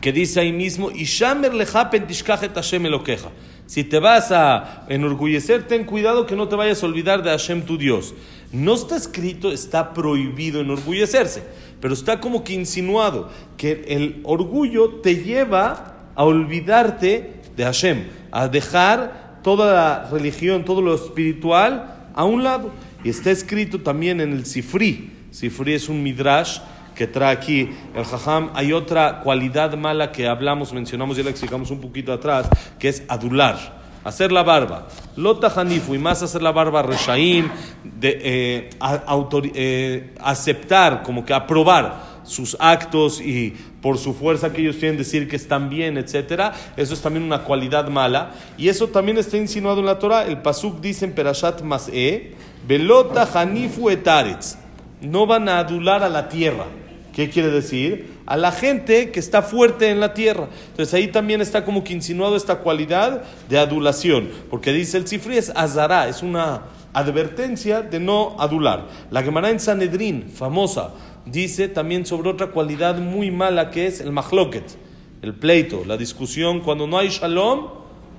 que 0.00 0.12
dice 0.12 0.38
ahí 0.38 0.52
mismo, 0.52 0.92
Ishamer 0.92 1.52
lejapen 1.52 2.06
tishkachet 2.06 2.54
Hashem 2.54 2.86
elokeja. 2.86 3.30
Si 3.70 3.84
te 3.84 4.00
vas 4.00 4.32
a 4.32 4.84
enorgullecer, 4.88 5.68
ten 5.68 5.84
cuidado 5.84 6.26
que 6.26 6.34
no 6.34 6.48
te 6.48 6.56
vayas 6.56 6.82
a 6.82 6.86
olvidar 6.86 7.22
de 7.22 7.30
Hashem 7.30 7.62
tu 7.62 7.78
Dios. 7.78 8.14
No 8.50 8.74
está 8.74 8.96
escrito, 8.96 9.52
está 9.52 9.94
prohibido 9.94 10.60
enorgullecerse, 10.60 11.44
pero 11.80 11.94
está 11.94 12.18
como 12.18 12.42
que 12.42 12.52
insinuado 12.52 13.30
que 13.56 13.84
el 13.86 14.22
orgullo 14.24 14.94
te 15.02 15.22
lleva 15.22 16.10
a 16.16 16.24
olvidarte 16.24 17.42
de 17.56 17.62
Hashem, 17.62 18.08
a 18.32 18.48
dejar 18.48 19.38
toda 19.44 19.72
la 19.72 20.08
religión, 20.10 20.64
todo 20.64 20.82
lo 20.82 20.92
espiritual 20.92 22.08
a 22.12 22.24
un 22.24 22.42
lado. 22.42 22.72
Y 23.04 23.10
está 23.10 23.30
escrito 23.30 23.82
también 23.82 24.20
en 24.20 24.32
el 24.32 24.46
Sifri. 24.46 25.12
Sifri 25.30 25.74
es 25.74 25.88
un 25.88 26.02
midrash 26.02 26.58
que 26.94 27.06
trae 27.06 27.32
aquí 27.32 27.70
el 27.94 28.04
jajam. 28.04 28.50
Hay 28.54 28.72
otra 28.72 29.20
cualidad 29.20 29.74
mala 29.76 30.12
que 30.12 30.28
hablamos, 30.28 30.72
mencionamos, 30.72 31.16
ya 31.16 31.22
la 31.24 31.30
explicamos 31.30 31.70
un 31.70 31.80
poquito 31.80 32.12
atrás, 32.12 32.48
que 32.78 32.88
es 32.88 33.02
adular. 33.08 33.80
Hacer 34.02 34.32
la 34.32 34.42
barba. 34.42 34.88
Lota 35.16 35.52
Hanifu 35.54 35.94
y 35.94 35.98
más 35.98 36.22
hacer 36.22 36.40
la 36.42 36.52
barba 36.52 36.82
reshaim, 36.82 37.50
de, 37.84 38.18
eh, 38.22 38.70
autor- 38.80 39.52
eh, 39.54 40.14
aceptar, 40.20 41.02
como 41.02 41.24
que 41.24 41.34
aprobar 41.34 42.08
sus 42.24 42.56
actos 42.60 43.20
y 43.20 43.54
por 43.82 43.98
su 43.98 44.14
fuerza 44.14 44.52
que 44.52 44.62
ellos 44.62 44.78
tienen 44.78 44.96
decir 44.96 45.28
que 45.28 45.36
están 45.36 45.68
bien, 45.68 45.98
etcétera, 45.98 46.52
eso 46.76 46.94
es 46.94 47.00
también 47.00 47.24
una 47.24 47.44
cualidad 47.44 47.88
mala 47.88 48.32
y 48.56 48.68
eso 48.68 48.88
también 48.88 49.18
está 49.18 49.36
insinuado 49.36 49.80
en 49.80 49.86
la 49.86 49.98
Torah. 49.98 50.24
El 50.26 50.38
pasuk 50.40 50.80
dice 50.80 51.04
en 51.06 51.12
Perashat 51.12 51.62
Mas'e, 51.62 52.34
Belota 52.66 53.28
Hanifu 53.34 53.90
etaretz. 53.90 54.56
No 55.00 55.26
van 55.26 55.48
a 55.48 55.58
adular 55.58 56.02
a 56.02 56.08
la 56.08 56.28
tierra. 56.28 56.66
¿Qué 57.14 57.28
quiere 57.28 57.50
decir? 57.50 58.18
A 58.26 58.36
la 58.36 58.52
gente 58.52 59.10
que 59.10 59.20
está 59.20 59.42
fuerte 59.42 59.90
en 59.90 60.00
la 60.00 60.14
tierra. 60.14 60.48
Entonces 60.70 60.94
ahí 60.94 61.08
también 61.08 61.40
está 61.40 61.64
como 61.64 61.82
que 61.82 61.92
insinuado 61.92 62.36
esta 62.36 62.58
cualidad 62.58 63.24
de 63.48 63.58
adulación, 63.58 64.30
porque 64.48 64.72
dice 64.72 64.96
el 64.96 65.08
Sifri 65.08 65.36
es 65.36 65.50
azará, 65.50 66.08
es 66.08 66.22
una 66.22 66.62
advertencia 66.92 67.82
de 67.82 67.98
no 67.98 68.36
adular. 68.38 68.86
La 69.10 69.22
Gemara 69.22 69.50
en 69.50 69.58
Sanedrín, 69.58 70.30
famosa, 70.30 70.92
dice 71.26 71.68
también 71.68 72.06
sobre 72.06 72.30
otra 72.30 72.48
cualidad 72.48 72.98
muy 72.98 73.30
mala 73.30 73.70
que 73.70 73.86
es 73.86 74.00
el 74.00 74.12
mahloket, 74.12 74.64
el 75.22 75.34
pleito, 75.34 75.84
la 75.84 75.96
discusión. 75.96 76.60
Cuando 76.60 76.86
no 76.86 76.96
hay 76.96 77.08
shalom, 77.08 77.68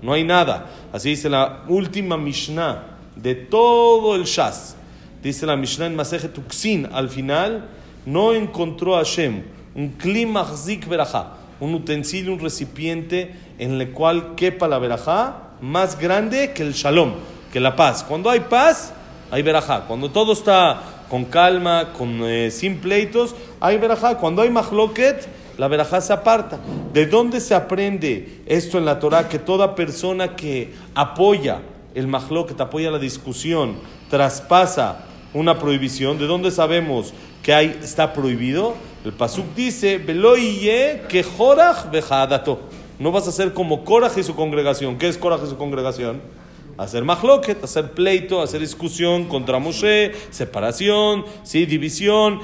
no 0.01 0.13
hay 0.13 0.23
nada. 0.23 0.69
Así 0.91 1.09
dice 1.09 1.29
la 1.29 1.63
última 1.67 2.17
Mishnah 2.17 2.97
de 3.15 3.35
todo 3.35 4.15
el 4.15 4.23
Shas. 4.23 4.75
Dice 5.21 5.45
la 5.45 5.55
Mishnah 5.55 5.85
en 5.85 5.95
Masejet 5.95 6.35
Uksin, 6.37 6.87
al 6.91 7.09
final, 7.09 7.67
no 8.05 8.33
encontró 8.33 8.95
a 8.95 8.99
Hashem 8.99 9.43
un 9.75 9.89
klima 9.89 10.45
zik 10.57 10.87
verajá, 10.87 11.33
un 11.59 11.73
utensilio, 11.75 12.33
un 12.33 12.39
recipiente 12.39 13.33
en 13.59 13.79
el 13.79 13.91
cual 13.91 14.35
quepa 14.35 14.67
la 14.67 14.79
verajá 14.79 15.51
más 15.61 15.97
grande 15.99 16.53
que 16.53 16.63
el 16.63 16.73
shalom, 16.73 17.13
que 17.53 17.59
la 17.59 17.75
paz. 17.75 18.03
Cuando 18.03 18.29
hay 18.29 18.41
paz, 18.41 18.93
hay 19.29 19.43
verajá. 19.43 19.81
Cuando 19.81 20.09
todo 20.09 20.33
está 20.33 20.81
con 21.07 21.25
calma, 21.25 21.93
con, 21.93 22.23
eh, 22.23 22.49
sin 22.49 22.79
pleitos, 22.79 23.35
hay 23.59 23.77
verajá. 23.77 24.17
Cuando 24.17 24.41
hay 24.41 24.49
mahloket, 24.49 25.27
la 25.57 25.67
verajá 25.67 26.01
se 26.01 26.13
aparta. 26.13 26.59
¿De 26.93 27.05
dónde 27.05 27.39
se 27.39 27.53
aprende 27.53 28.41
esto 28.47 28.77
en 28.77 28.85
la 28.85 28.99
Torah? 28.99 29.29
Que 29.29 29.37
toda 29.37 29.75
persona 29.75 30.35
que 30.35 30.73
apoya 30.95 31.61
el 31.93 32.07
mahloket, 32.07 32.59
apoya 32.59 32.89
la 32.89 32.99
discusión, 32.99 33.75
traspasa 34.09 35.05
una 35.33 35.59
prohibición. 35.59 36.17
¿De 36.17 36.27
dónde 36.27 36.51
sabemos 36.51 37.13
que 37.43 37.53
hay, 37.53 37.79
está 37.83 38.13
prohibido? 38.13 38.75
El 39.03 39.13
pasuk 39.13 39.45
dice, 39.55 39.97
"Veloye 39.97 41.03
que 41.09 41.23
jorach 41.23 41.89
bejadato". 41.91 42.59
No 43.01 43.11
vas 43.11 43.27
a 43.27 43.31
ser 43.31 43.51
como 43.53 43.83
Korach 43.83 44.15
y 44.19 44.21
su 44.21 44.35
congregación. 44.35 45.00
¿Qué 45.00 45.07
es 45.07 45.17
Korach 45.17 45.41
y 45.43 45.50
su 45.50 45.57
congregación? 45.57 46.21
Hacer 46.77 47.03
mahloket, 47.03 47.63
hacer 47.63 47.93
pleito, 47.93 48.43
hacer 48.43 48.61
discusión 48.61 49.25
contra 49.25 49.57
Moshe, 49.57 50.11
separación, 50.29 51.25
¿sí? 51.41 51.65
división. 51.65 52.41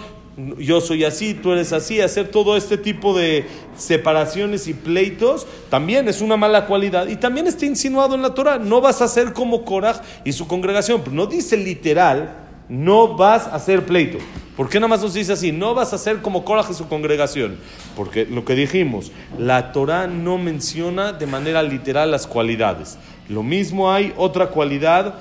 Yo 0.57 0.81
soy 0.81 1.03
así, 1.03 1.35
tú 1.35 1.51
eres 1.51 1.73
así. 1.73 2.01
Hacer 2.01 2.29
todo 2.29 2.57
este 2.57 2.75
tipo 2.75 3.15
de 3.15 3.45
separaciones 3.77 4.67
y 4.67 4.73
pleitos 4.73 5.45
también 5.69 6.07
es 6.07 6.21
una 6.21 6.37
mala 6.37 6.65
cualidad. 6.65 7.07
Y 7.07 7.17
también 7.17 7.45
está 7.45 7.67
insinuado 7.67 8.15
en 8.15 8.23
la 8.23 8.33
Torah. 8.33 8.57
No 8.57 8.81
vas 8.81 9.03
a 9.03 9.07
ser 9.07 9.33
como 9.33 9.63
Korach 9.63 10.01
y 10.25 10.33
su 10.33 10.47
congregación. 10.47 11.01
Pero 11.01 11.15
no 11.15 11.27
dice 11.27 11.55
literal, 11.55 12.46
no 12.69 13.15
vas 13.15 13.47
a 13.47 13.55
hacer 13.55 13.85
pleito. 13.85 14.17
¿Por 14.55 14.69
qué 14.69 14.79
nada 14.79 14.87
más 14.87 15.03
nos 15.03 15.13
dice 15.13 15.33
así? 15.33 15.51
No 15.51 15.75
vas 15.75 15.93
a 15.93 15.97
ser 15.97 16.21
como 16.21 16.43
y 16.69 16.73
su 16.73 16.87
congregación. 16.87 17.57
Porque 17.95 18.25
lo 18.25 18.43
que 18.43 18.55
dijimos, 18.55 19.11
la 19.37 19.71
Torah 19.71 20.07
no 20.07 20.39
menciona 20.39 21.13
de 21.13 21.27
manera 21.27 21.61
literal 21.61 22.09
las 22.09 22.25
cualidades. 22.25 22.97
Lo 23.29 23.43
mismo 23.43 23.91
hay 23.91 24.13
otra 24.17 24.47
cualidad 24.47 25.15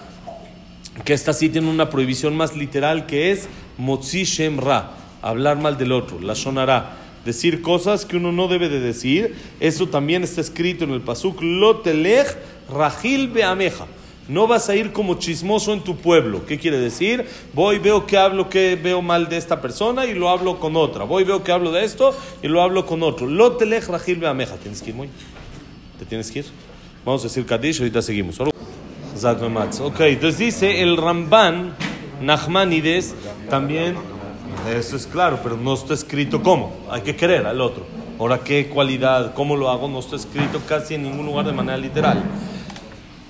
que 1.05 1.13
esta 1.13 1.35
sí 1.35 1.51
tiene 1.51 1.69
una 1.69 1.91
prohibición 1.91 2.35
más 2.35 2.57
literal 2.57 3.05
que 3.05 3.31
es 3.31 3.49
Motzi 3.77 4.25
Shem 4.25 4.59
Ra, 4.59 4.93
hablar 5.21 5.59
mal 5.59 5.77
del 5.77 5.93
otro, 5.93 6.19
la 6.21 6.33
Shonara, 6.33 6.97
decir 7.27 7.61
cosas 7.61 8.07
que 8.07 8.17
uno 8.17 8.33
no 8.33 8.49
debe 8.49 8.71
de 8.71 8.81
decir. 8.81 9.37
Eso 9.61 9.89
también 9.89 10.25
está 10.25 10.41
escrito 10.41 10.85
en 10.85 10.93
el 10.93 11.03
Pasuk, 11.03 11.43
Lo 11.43 11.81
telech 11.81 12.39
Rahil 12.71 13.29
Beameja. 13.29 13.87
No 14.29 14.47
vas 14.47 14.69
a 14.69 14.75
ir 14.75 14.93
como 14.93 15.15
chismoso 15.15 15.73
en 15.73 15.83
tu 15.83 15.97
pueblo. 15.97 16.45
¿Qué 16.47 16.59
quiere 16.59 16.79
decir? 16.79 17.27
Voy, 17.53 17.79
veo 17.79 18.07
que 18.07 18.17
hablo, 18.17 18.49
que 18.49 18.75
veo 18.75 19.01
mal 19.03 19.29
de 19.29 19.37
esta 19.37 19.61
persona 19.61 20.05
y 20.07 20.15
lo 20.15 20.29
hablo 20.29 20.59
con 20.59 20.77
otra. 20.77 21.05
Voy, 21.05 21.23
veo 21.25 21.45
que 21.45 21.53
hablo 21.53 21.71
de 21.71 21.85
esto 21.85 22.17
y 22.43 22.49
lo 22.49 22.61
hablo 22.63 22.87
con 22.87 23.03
otro. 23.03 23.27
Lo 23.27 23.53
telech 23.53 23.87
Rahil 23.87 24.19
Beameja. 24.19 24.57
¿Tienes 24.57 24.83
que 24.83 24.91
ir, 24.91 24.97
muy? 24.97 25.09
¿Te 25.99 26.05
tienes 26.05 26.31
que 26.31 26.41
ir? 26.41 26.47
Vamos 27.05 27.23
a 27.23 27.25
decir 27.25 27.47
Kadish, 27.47 27.79
ahorita 27.79 28.03
seguimos. 28.03 28.41
Ok, 29.81 30.01
entonces 30.01 30.39
dice 30.39 30.83
el 30.83 30.97
Ramban 30.97 31.75
Nachmanides 32.21 33.15
también, 33.49 33.95
eso 34.69 34.97
es 34.97 35.07
claro, 35.07 35.39
pero 35.43 35.57
no 35.57 35.75
está 35.75 35.95
escrito 35.95 36.43
cómo. 36.43 36.75
Hay 36.91 37.03
que 37.03 37.15
querer 37.15 37.47
al 37.47 37.61
otro. 37.61 37.87
Ahora, 38.19 38.41
¿qué 38.41 38.69
cualidad? 38.69 39.35
¿Cómo 39.35 39.57
lo 39.57 39.71
hago? 39.71 39.89
No 39.89 40.01
está 40.01 40.17
escrito 40.17 40.61
casi 40.67 40.95
en 40.95 41.05
ningún 41.05 41.27
lugar 41.27 41.47
de 41.47 41.53
manera 41.53 41.79
literal. 41.79 42.23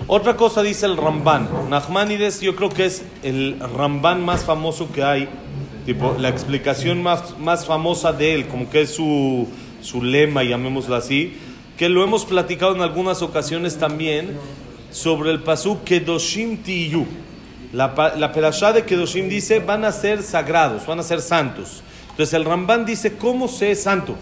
Otra 0.09 0.37
cosa 0.37 0.63
dice 0.63 0.85
el 0.85 0.95
Ramban. 0.95 1.49
Nachmanides 1.69 2.39
yo 2.39 2.55
creo 2.55 2.69
que 2.69 2.85
es 2.85 3.03
el 3.23 3.59
Ramban 3.59 4.23
más 4.23 4.45
famoso 4.45 4.89
que 4.93 5.03
hay. 5.03 5.27
Tipo, 5.85 6.15
la 6.17 6.29
explicación 6.29 7.03
más, 7.03 7.37
más 7.39 7.65
famosa 7.65 8.13
de 8.13 8.33
él, 8.33 8.47
como 8.47 8.69
que 8.69 8.83
es 8.83 8.91
su, 8.91 9.49
su 9.81 10.01
lema, 10.01 10.43
llamémoslo 10.43 10.95
así, 10.95 11.37
que 11.77 11.89
lo 11.89 12.05
hemos 12.05 12.23
platicado 12.23 12.73
en 12.73 12.81
algunas 12.81 13.21
ocasiones 13.21 13.77
también, 13.77 14.37
sobre 14.91 15.31
el 15.31 15.43
pasú 15.43 15.83
Kedoshim 15.83 16.57
Tiyu. 16.63 17.05
La, 17.73 18.13
la 18.17 18.31
perashá 18.31 18.71
de 18.71 18.85
Kedoshim 18.85 19.27
dice, 19.27 19.59
van 19.59 19.83
a 19.83 19.91
ser 19.91 20.23
sagrados, 20.23 20.85
van 20.85 20.99
a 20.99 21.03
ser 21.03 21.19
santos. 21.21 21.83
Entonces 22.11 22.33
el 22.33 22.45
Ramban 22.45 22.85
dice, 22.85 23.17
¿cómo 23.17 23.49
sé 23.49 23.75
santo? 23.75 24.15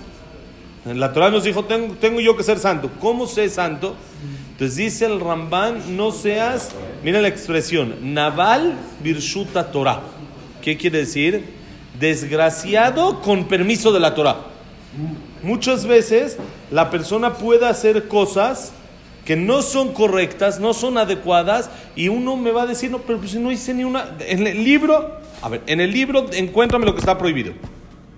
La 0.84 1.14
Torah 1.14 1.30
nos 1.30 1.44
dijo, 1.44 1.66
tengo, 1.66 1.96
tengo 1.96 2.20
yo 2.22 2.36
que 2.36 2.44
ser 2.44 2.60
santo. 2.60 2.90
¿Cómo 3.00 3.26
sé 3.28 3.50
santo? 3.50 3.96
Entonces 4.56 4.78
dice 4.78 5.06
el 5.06 5.20
Ramban, 5.20 5.98
no 5.98 6.12
seas, 6.12 6.70
mira 7.04 7.20
la 7.20 7.28
expresión, 7.28 8.14
Naval 8.14 8.76
Birshuta 9.04 9.70
Torah. 9.70 10.00
¿Qué 10.62 10.78
quiere 10.78 11.00
decir? 11.00 11.44
Desgraciado 12.00 13.22
con 13.22 13.50
permiso 13.50 13.92
de 13.92 14.00
la 14.00 14.16
Torah. 14.16 14.38
Muchas 15.44 15.86
veces 15.86 16.38
la 16.72 16.90
persona 16.90 17.34
puede 17.34 17.68
hacer 17.68 18.08
cosas 18.08 18.72
que 19.26 19.36
no 19.36 19.62
son 19.62 19.92
correctas, 19.92 20.62
no 20.62 20.74
son 20.74 20.98
adecuadas, 20.98 21.70
y 21.94 22.08
uno 22.08 22.38
me 22.38 22.52
va 22.52 22.62
a 22.62 22.68
decir, 22.68 22.90
no, 22.90 23.00
pero 23.00 23.20
pues 23.20 23.32
si 23.32 23.40
no 23.40 23.52
hice 23.52 23.74
ni 23.74 23.84
una. 23.84 24.16
En 24.22 24.48
el 24.48 24.64
libro, 24.64 25.20
a 25.42 25.50
ver, 25.50 25.64
en 25.68 25.82
el 25.82 25.92
libro 25.92 26.28
encuéntrame 26.32 26.86
lo 26.86 26.94
que 26.94 27.00
está 27.00 27.18
prohibido. 27.18 27.52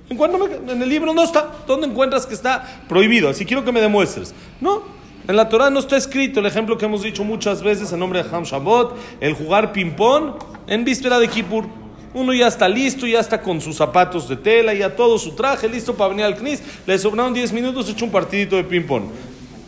Encuéntrame, 0.07 0.45
en 0.71 0.81
el 0.83 0.87
libro 0.87 1.15
no 1.15 1.23
está. 1.23 1.51
¿Dónde 1.65 1.87
encuentras 1.87 2.27
que 2.27 2.35
está 2.35 2.83
prohibido? 2.87 3.27
Así 3.27 3.43
quiero 3.43 3.65
que 3.65 3.71
me 3.71 3.81
demuestres. 3.81 4.35
No, 4.61 4.96
en 5.27 5.35
la 5.35 5.49
Torah 5.49 5.69
no 5.69 5.79
está 5.79 5.97
escrito 5.97 6.39
el 6.39 6.45
ejemplo 6.45 6.77
que 6.77 6.85
hemos 6.85 7.03
dicho 7.03 7.23
muchas 7.23 7.61
veces 7.61 7.91
en 7.91 7.99
nombre 7.99 8.23
de 8.23 8.29
Ham 8.33 8.43
Shabbat, 8.43 8.91
el 9.19 9.33
jugar 9.33 9.73
ping-pong 9.73 10.35
en 10.67 10.85
víspera 10.85 11.19
de 11.19 11.27
Kippur. 11.27 11.65
Uno 12.13 12.33
ya 12.33 12.47
está 12.47 12.69
listo, 12.69 13.05
ya 13.05 13.19
está 13.19 13.41
con 13.41 13.59
sus 13.59 13.75
zapatos 13.75 14.29
de 14.29 14.37
tela, 14.37 14.73
ya 14.73 14.95
todo 14.95 15.19
su 15.19 15.35
traje 15.35 15.67
listo 15.67 15.95
para 15.95 16.09
venir 16.09 16.25
al 16.25 16.35
CNIS. 16.35 16.63
Le 16.85 16.97
sobraron 16.97 17.33
10 17.33 17.51
minutos, 17.51 17.89
hecho 17.89 18.05
un 18.05 18.11
partidito 18.11 18.55
de 18.55 18.63
ping-pong. 18.63 19.03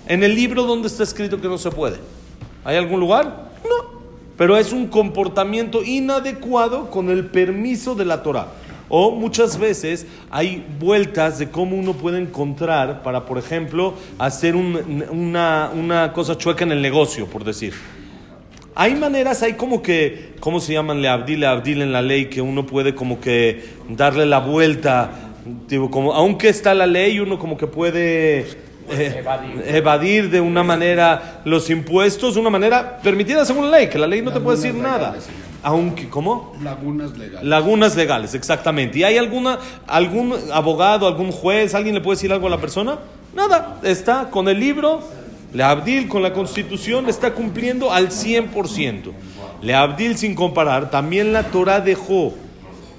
En 0.08 0.24
el 0.24 0.34
libro, 0.34 0.64
¿dónde 0.64 0.88
está 0.88 1.04
escrito 1.04 1.40
que 1.40 1.48
no 1.48 1.58
se 1.58 1.70
puede? 1.70 1.98
¿Hay 2.64 2.78
algún 2.78 3.00
lugar? 3.00 3.52
No. 3.64 4.00
Pero 4.38 4.58
es 4.58 4.72
un 4.72 4.88
comportamiento 4.88 5.84
inadecuado 5.84 6.90
con 6.90 7.10
el 7.10 7.26
permiso 7.26 7.96
de 7.96 8.06
la 8.06 8.24
Torah. 8.24 8.48
O 8.90 9.12
muchas 9.12 9.58
veces 9.60 10.08
hay 10.32 10.66
vueltas 10.80 11.38
de 11.40 11.50
cómo 11.50 11.76
uno 11.78 11.94
puede 11.94 12.20
encontrar 12.20 13.04
para, 13.04 13.26
por 13.26 13.38
ejemplo, 13.38 13.94
hacer 14.18 14.56
un- 14.56 15.06
una, 15.12 15.70
una 15.74 16.12
cosa 16.12 16.38
chueca 16.38 16.64
en 16.64 16.72
el 16.72 16.82
negocio, 16.82 17.28
por 17.28 17.44
decir. 17.44 17.74
Hay 18.76 18.96
maneras, 18.96 19.44
hay 19.44 19.54
como 19.54 19.82
que, 19.82 20.34
¿cómo 20.40 20.60
se 20.60 20.74
llaman? 20.74 21.02
Leabdil, 21.02 21.42
leabdil 21.42 21.82
en 21.82 21.92
la 21.92 22.02
ley, 22.02 22.26
que 22.28 22.42
uno 22.42 22.66
puede 22.66 22.96
como 22.96 23.20
que 23.20 23.64
darle 23.90 24.26
la 24.26 24.40
vuelta. 24.40 25.12
Digo, 25.68 25.92
como, 25.92 26.14
aunque 26.14 26.50
está 26.50 26.74
la 26.74 26.88
ley, 26.88 27.20
uno 27.20 27.38
como 27.38 27.58
que 27.58 27.68
puede 27.68 28.48
eh, 28.90 29.24
evadir. 29.68 30.30
de 30.30 30.40
una 30.42 30.64
manera 30.64 31.42
los 31.46 31.70
impuestos, 31.70 32.36
de 32.36 32.40
una 32.40 32.50
manera 32.50 33.00
permitida 33.04 33.44
según 33.46 33.70
la 33.70 33.78
ley, 33.80 33.88
que 33.90 33.98
la 34.00 34.08
ley 34.08 34.22
no 34.22 34.32
te 34.32 34.40
puede 34.40 34.58
decir 34.58 34.74
nada. 34.74 35.16
Aunque, 35.62 36.10
¿cómo? 36.10 36.54
Lagunas 36.64 37.18
legales. 37.18 37.48
Lagunas 37.48 37.96
legales, 37.96 38.34
exactamente. 38.34 39.00
¿Y 39.00 39.04
hay 39.04 39.18
alguna, 39.18 39.60
algún 39.88 40.34
abogado, 40.54 41.08
algún 41.08 41.32
juez, 41.32 41.76
alguien 41.76 41.96
le 41.96 42.02
puede 42.02 42.16
decir 42.16 42.32
algo 42.32 42.48
a 42.48 42.50
la 42.50 42.62
persona? 42.62 43.00
Nada, 43.36 43.80
está 43.84 44.30
con 44.30 44.48
el 44.48 44.60
libro, 44.60 45.02
Le 45.54 45.64
Abdil 45.64 46.08
con 46.08 46.22
la 46.22 46.34
constitución 46.34 47.10
está 47.10 47.34
cumpliendo 47.34 47.92
al 47.92 48.10
100%. 48.10 49.12
Le 49.62 49.76
Abdil 49.76 50.18
sin 50.18 50.36
comparar, 50.36 50.90
también 50.90 51.34
la 51.34 51.44
Torah 51.44 51.82
dejó 51.82 52.34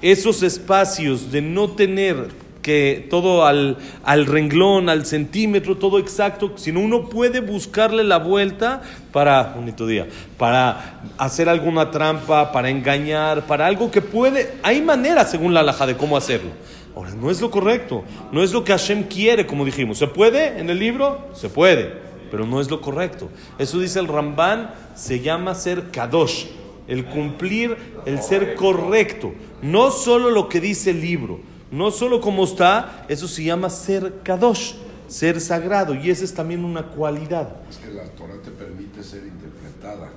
esos 0.01 0.43
espacios 0.43 1.31
de 1.31 1.41
no 1.41 1.71
tener 1.71 2.40
que 2.61 3.07
todo 3.09 3.45
al, 3.45 3.77
al, 4.03 4.25
renglón, 4.25 4.89
al 4.89 5.05
centímetro, 5.05 5.77
todo 5.77 5.99
exacto, 5.99 6.53
sino 6.55 6.79
uno 6.79 7.09
puede 7.09 7.41
buscarle 7.41 8.03
la 8.03 8.17
vuelta 8.17 8.81
para, 9.11 9.53
bonito 9.55 9.87
día, 9.87 10.07
para 10.37 11.01
hacer 11.17 11.49
alguna 11.49 11.91
trampa, 11.91 12.51
para 12.51 12.69
engañar, 12.69 13.45
para 13.47 13.67
algo 13.67 13.91
que 13.91 14.01
puede, 14.01 14.53
hay 14.63 14.81
maneras 14.81 15.31
según 15.31 15.53
la 15.53 15.61
alhaja 15.61 15.85
de 15.85 15.97
cómo 15.97 16.17
hacerlo. 16.17 16.51
Ahora, 16.95 17.11
no 17.11 17.31
es 17.31 17.39
lo 17.39 17.49
correcto, 17.49 18.03
no 18.31 18.43
es 18.43 18.51
lo 18.51 18.63
que 18.63 18.73
Hashem 18.73 19.03
quiere, 19.03 19.47
como 19.47 19.63
dijimos. 19.63 19.97
¿Se 19.97 20.07
puede 20.07 20.59
en 20.59 20.69
el 20.69 20.77
libro? 20.77 21.29
Se 21.33 21.49
puede, 21.49 21.93
pero 22.29 22.45
no 22.45 22.59
es 22.59 22.69
lo 22.69 22.81
correcto. 22.81 23.29
Eso 23.57 23.79
dice 23.79 23.99
el 23.99 24.07
Ramban, 24.07 24.73
se 24.93 25.21
llama 25.21 25.55
ser 25.55 25.89
kadosh, 25.91 26.47
el 26.87 27.05
cumplir, 27.05 27.77
el 28.05 28.21
ser 28.21 28.55
correcto, 28.55 29.33
no 29.61 29.89
solo 29.89 30.29
lo 30.31 30.49
que 30.49 30.59
dice 30.59 30.91
el 30.91 30.99
libro 30.99 31.50
no 31.71 31.89
solo 31.89 32.19
como 32.19 32.43
está, 32.43 33.05
eso 33.07 33.27
se 33.27 33.43
llama 33.43 33.69
ser 33.69 34.19
kadosh, 34.23 34.73
ser 35.07 35.39
sagrado, 35.39 35.95
y 35.95 36.09
esa 36.09 36.25
es 36.25 36.33
también 36.33 36.63
una 36.65 36.83
cualidad. 36.83 37.49
Es 37.69 37.77
que 37.77 37.91
la 37.91 38.03
Torah 38.11 38.35
te 38.43 38.51
permite 38.51 39.03
ser 39.03 39.23
interpretada. 39.23 40.11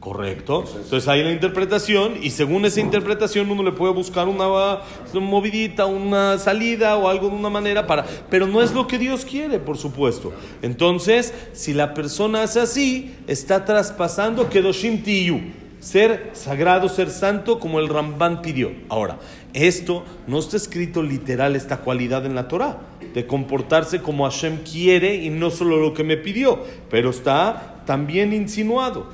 Correcto. 0.00 0.64
Entonces 0.76 1.08
hay 1.08 1.24
la 1.24 1.32
interpretación 1.32 2.14
y 2.22 2.30
según 2.30 2.64
esa 2.64 2.80
interpretación 2.80 3.50
uno 3.50 3.64
le 3.64 3.72
puede 3.72 3.92
buscar 3.92 4.28
una, 4.28 4.46
una, 4.46 5.20
movidita, 5.20 5.86
una 5.86 6.38
salida 6.38 6.96
o 6.96 7.08
algo 7.08 7.28
de 7.28 7.34
una 7.34 7.50
manera 7.50 7.88
para... 7.88 8.04
Pero 8.30 8.46
no 8.46 8.62
es 8.62 8.72
lo 8.72 8.86
que 8.86 8.98
Dios 8.98 9.24
quiere, 9.24 9.58
por 9.58 9.78
supuesto. 9.78 10.32
Entonces, 10.62 11.34
si 11.54 11.74
la 11.74 11.92
persona 11.92 12.44
hace 12.44 12.60
así, 12.60 13.16
está 13.26 13.64
traspasando 13.64 14.48
Kedoshim 14.48 15.02
Tiyu 15.02 15.40
ser 15.80 16.30
sagrado, 16.32 16.88
ser 16.88 17.10
santo, 17.10 17.60
como 17.60 17.78
el 17.78 17.88
Ramban 17.88 18.42
pidió. 18.42 18.72
Ahora, 18.88 19.18
esto 19.56 20.04
no 20.26 20.38
está 20.38 20.56
escrito 20.56 21.02
literal, 21.02 21.56
esta 21.56 21.78
cualidad 21.78 22.26
en 22.26 22.34
la 22.34 22.48
Torah, 22.48 22.78
de 23.14 23.26
comportarse 23.26 24.02
como 24.02 24.24
Hashem 24.24 24.58
quiere 24.58 25.16
y 25.16 25.30
no 25.30 25.50
solo 25.50 25.78
lo 25.78 25.94
que 25.94 26.04
me 26.04 26.16
pidió, 26.16 26.62
pero 26.90 27.10
está 27.10 27.82
también 27.86 28.32
insinuado. 28.32 29.06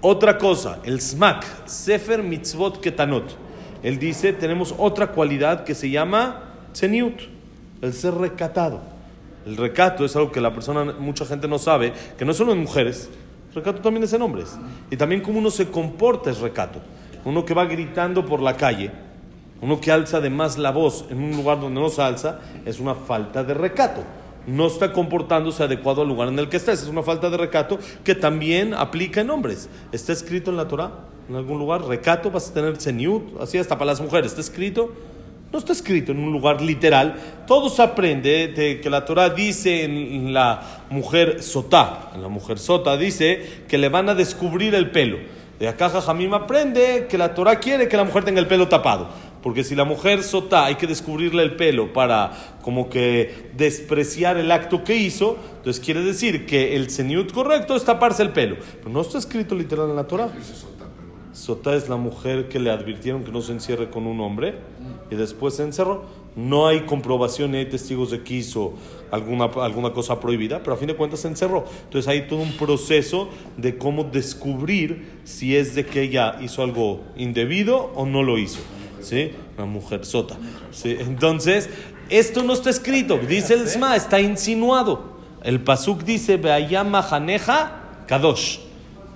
Otra 0.00 0.38
cosa, 0.38 0.80
el 0.84 1.00
Smak, 1.00 1.66
Sefer 1.66 2.22
Mitzvot 2.22 2.80
Ketanot. 2.80 3.36
Él 3.82 3.98
dice, 3.98 4.32
tenemos 4.32 4.74
otra 4.78 5.08
cualidad 5.08 5.64
que 5.64 5.74
se 5.74 5.90
llama 5.90 6.54
Tzeniut, 6.72 7.20
el 7.82 7.92
ser 7.92 8.14
recatado. 8.14 8.80
El 9.46 9.56
recato 9.56 10.04
es 10.04 10.16
algo 10.16 10.32
que 10.32 10.40
la 10.40 10.52
persona, 10.52 10.84
mucha 10.98 11.24
gente 11.24 11.46
no 11.48 11.58
sabe, 11.58 11.92
que 12.16 12.24
no 12.24 12.34
solo 12.34 12.52
en 12.52 12.58
mujeres, 12.58 13.08
Recato 13.54 13.80
también 13.80 14.04
es 14.04 14.12
en 14.12 14.22
hombres. 14.22 14.58
Y 14.90 14.96
también 14.96 15.20
como 15.20 15.38
uno 15.38 15.50
se 15.50 15.68
comporta 15.68 16.30
es 16.30 16.38
recato. 16.38 16.80
Uno 17.24 17.44
que 17.44 17.54
va 17.54 17.64
gritando 17.64 18.24
por 18.24 18.40
la 18.40 18.56
calle, 18.56 18.90
uno 19.60 19.80
que 19.80 19.90
alza 19.90 20.20
de 20.20 20.30
más 20.30 20.58
la 20.58 20.70
voz 20.70 21.04
en 21.10 21.22
un 21.22 21.36
lugar 21.36 21.60
donde 21.60 21.80
no 21.80 21.88
se 21.88 22.02
alza, 22.02 22.40
es 22.64 22.80
una 22.80 22.94
falta 22.94 23.44
de 23.44 23.54
recato. 23.54 24.02
No 24.46 24.66
está 24.66 24.92
comportándose 24.92 25.62
adecuado 25.62 26.02
al 26.02 26.08
lugar 26.08 26.28
en 26.28 26.38
el 26.38 26.48
que 26.48 26.56
está. 26.56 26.72
Es 26.72 26.86
una 26.86 27.02
falta 27.02 27.28
de 27.28 27.36
recato 27.36 27.78
que 28.02 28.14
también 28.14 28.72
aplica 28.72 29.20
en 29.20 29.30
hombres. 29.30 29.68
Está 29.92 30.12
escrito 30.12 30.50
en 30.50 30.56
la 30.56 30.68
Torah, 30.68 30.90
en 31.28 31.36
algún 31.36 31.58
lugar, 31.58 31.84
recato, 31.84 32.30
vas 32.30 32.50
a 32.50 32.54
tener 32.54 32.80
seniut, 32.80 33.40
así 33.40 33.58
hasta 33.58 33.76
para 33.76 33.90
las 33.90 34.00
mujeres. 34.00 34.30
Está 34.30 34.40
escrito 34.40 34.92
no 35.50 35.58
está 35.58 35.72
escrito 35.72 36.12
en 36.12 36.18
un 36.18 36.30
lugar 36.30 36.60
literal. 36.60 37.16
Todo 37.46 37.70
se 37.70 37.82
aprende 37.82 38.48
de 38.48 38.80
que 38.80 38.90
la 38.90 39.04
Torah 39.06 39.30
dice 39.30 39.84
en 39.84 40.34
la 40.34 40.84
mujer 40.90 41.42
sotá, 41.42 42.10
en 42.14 42.20
la 42.20 42.28
mujer 42.28 42.58
sota 42.58 42.96
dice 42.98 43.62
que 43.66 43.78
le 43.78 43.88
van 43.88 44.10
a 44.10 44.14
descubrir 44.14 44.74
el 44.74 44.90
pelo. 44.90 45.18
De 45.58 45.66
acá 45.66 45.88
Jajamim 45.88 46.34
aprende 46.34 47.06
que 47.08 47.18
la 47.18 47.34
Torah 47.34 47.56
quiere 47.56 47.88
que 47.88 47.96
la 47.96 48.04
mujer 48.04 48.24
tenga 48.24 48.40
el 48.40 48.46
pelo 48.46 48.68
tapado. 48.68 49.08
Porque 49.48 49.64
si 49.64 49.74
la 49.74 49.86
mujer 49.86 50.22
sotá 50.24 50.66
hay 50.66 50.74
que 50.74 50.86
descubrirle 50.86 51.42
el 51.42 51.56
pelo 51.56 51.90
para 51.94 52.58
como 52.60 52.90
que 52.90 53.48
despreciar 53.56 54.36
el 54.36 54.52
acto 54.52 54.84
que 54.84 54.94
hizo, 54.94 55.38
entonces 55.56 55.82
quiere 55.82 56.02
decir 56.02 56.44
que 56.44 56.76
el 56.76 56.90
seniut 56.90 57.32
correcto 57.32 57.74
es 57.74 57.82
taparse 57.82 58.22
el 58.22 58.32
pelo. 58.32 58.56
Pero 58.76 58.90
no 58.90 59.00
está 59.00 59.16
escrito 59.16 59.54
literal 59.54 59.88
en 59.88 59.96
la 59.96 60.06
Torah. 60.06 60.28
Sotá 61.32 61.74
es 61.74 61.88
la 61.88 61.96
mujer 61.96 62.50
que 62.50 62.58
le 62.58 62.70
advirtieron 62.70 63.24
que 63.24 63.32
no 63.32 63.40
se 63.40 63.52
encierre 63.52 63.88
con 63.88 64.06
un 64.06 64.20
hombre 64.20 64.56
y 65.10 65.14
después 65.14 65.54
se 65.54 65.62
encerró. 65.62 66.02
No 66.36 66.66
hay 66.66 66.80
comprobación 66.80 67.52
ni 67.52 67.56
hay 67.56 67.70
testigos 67.70 68.10
de 68.10 68.22
que 68.22 68.34
hizo 68.34 68.74
alguna, 69.10 69.46
alguna 69.46 69.94
cosa 69.94 70.20
prohibida, 70.20 70.58
pero 70.58 70.74
a 70.74 70.76
fin 70.76 70.88
de 70.88 70.94
cuentas 70.94 71.20
se 71.20 71.28
encerró. 71.28 71.64
Entonces 71.84 72.06
hay 72.06 72.28
todo 72.28 72.40
un 72.40 72.52
proceso 72.52 73.30
de 73.56 73.78
cómo 73.78 74.04
descubrir 74.04 75.20
si 75.24 75.56
es 75.56 75.74
de 75.74 75.86
que 75.86 76.02
ella 76.02 76.36
hizo 76.42 76.62
algo 76.62 77.00
indebido 77.16 77.92
o 77.94 78.04
no 78.04 78.22
lo 78.22 78.36
hizo. 78.36 78.60
Una 79.56 79.66
mujer 79.66 80.04
sota. 80.04 80.36
¿Sí? 80.70 80.96
Entonces, 80.98 81.68
esto 82.10 82.42
no 82.42 82.52
está 82.52 82.70
escrito, 82.70 83.18
dice 83.18 83.54
el 83.54 83.68
Sma, 83.68 83.96
está 83.96 84.20
insinuado. 84.20 85.18
El 85.42 85.60
Pasuk 85.60 86.02
dice, 86.02 86.36
Beayama 86.36 87.00
Haneja 87.00 88.04
Kadosh. 88.06 88.58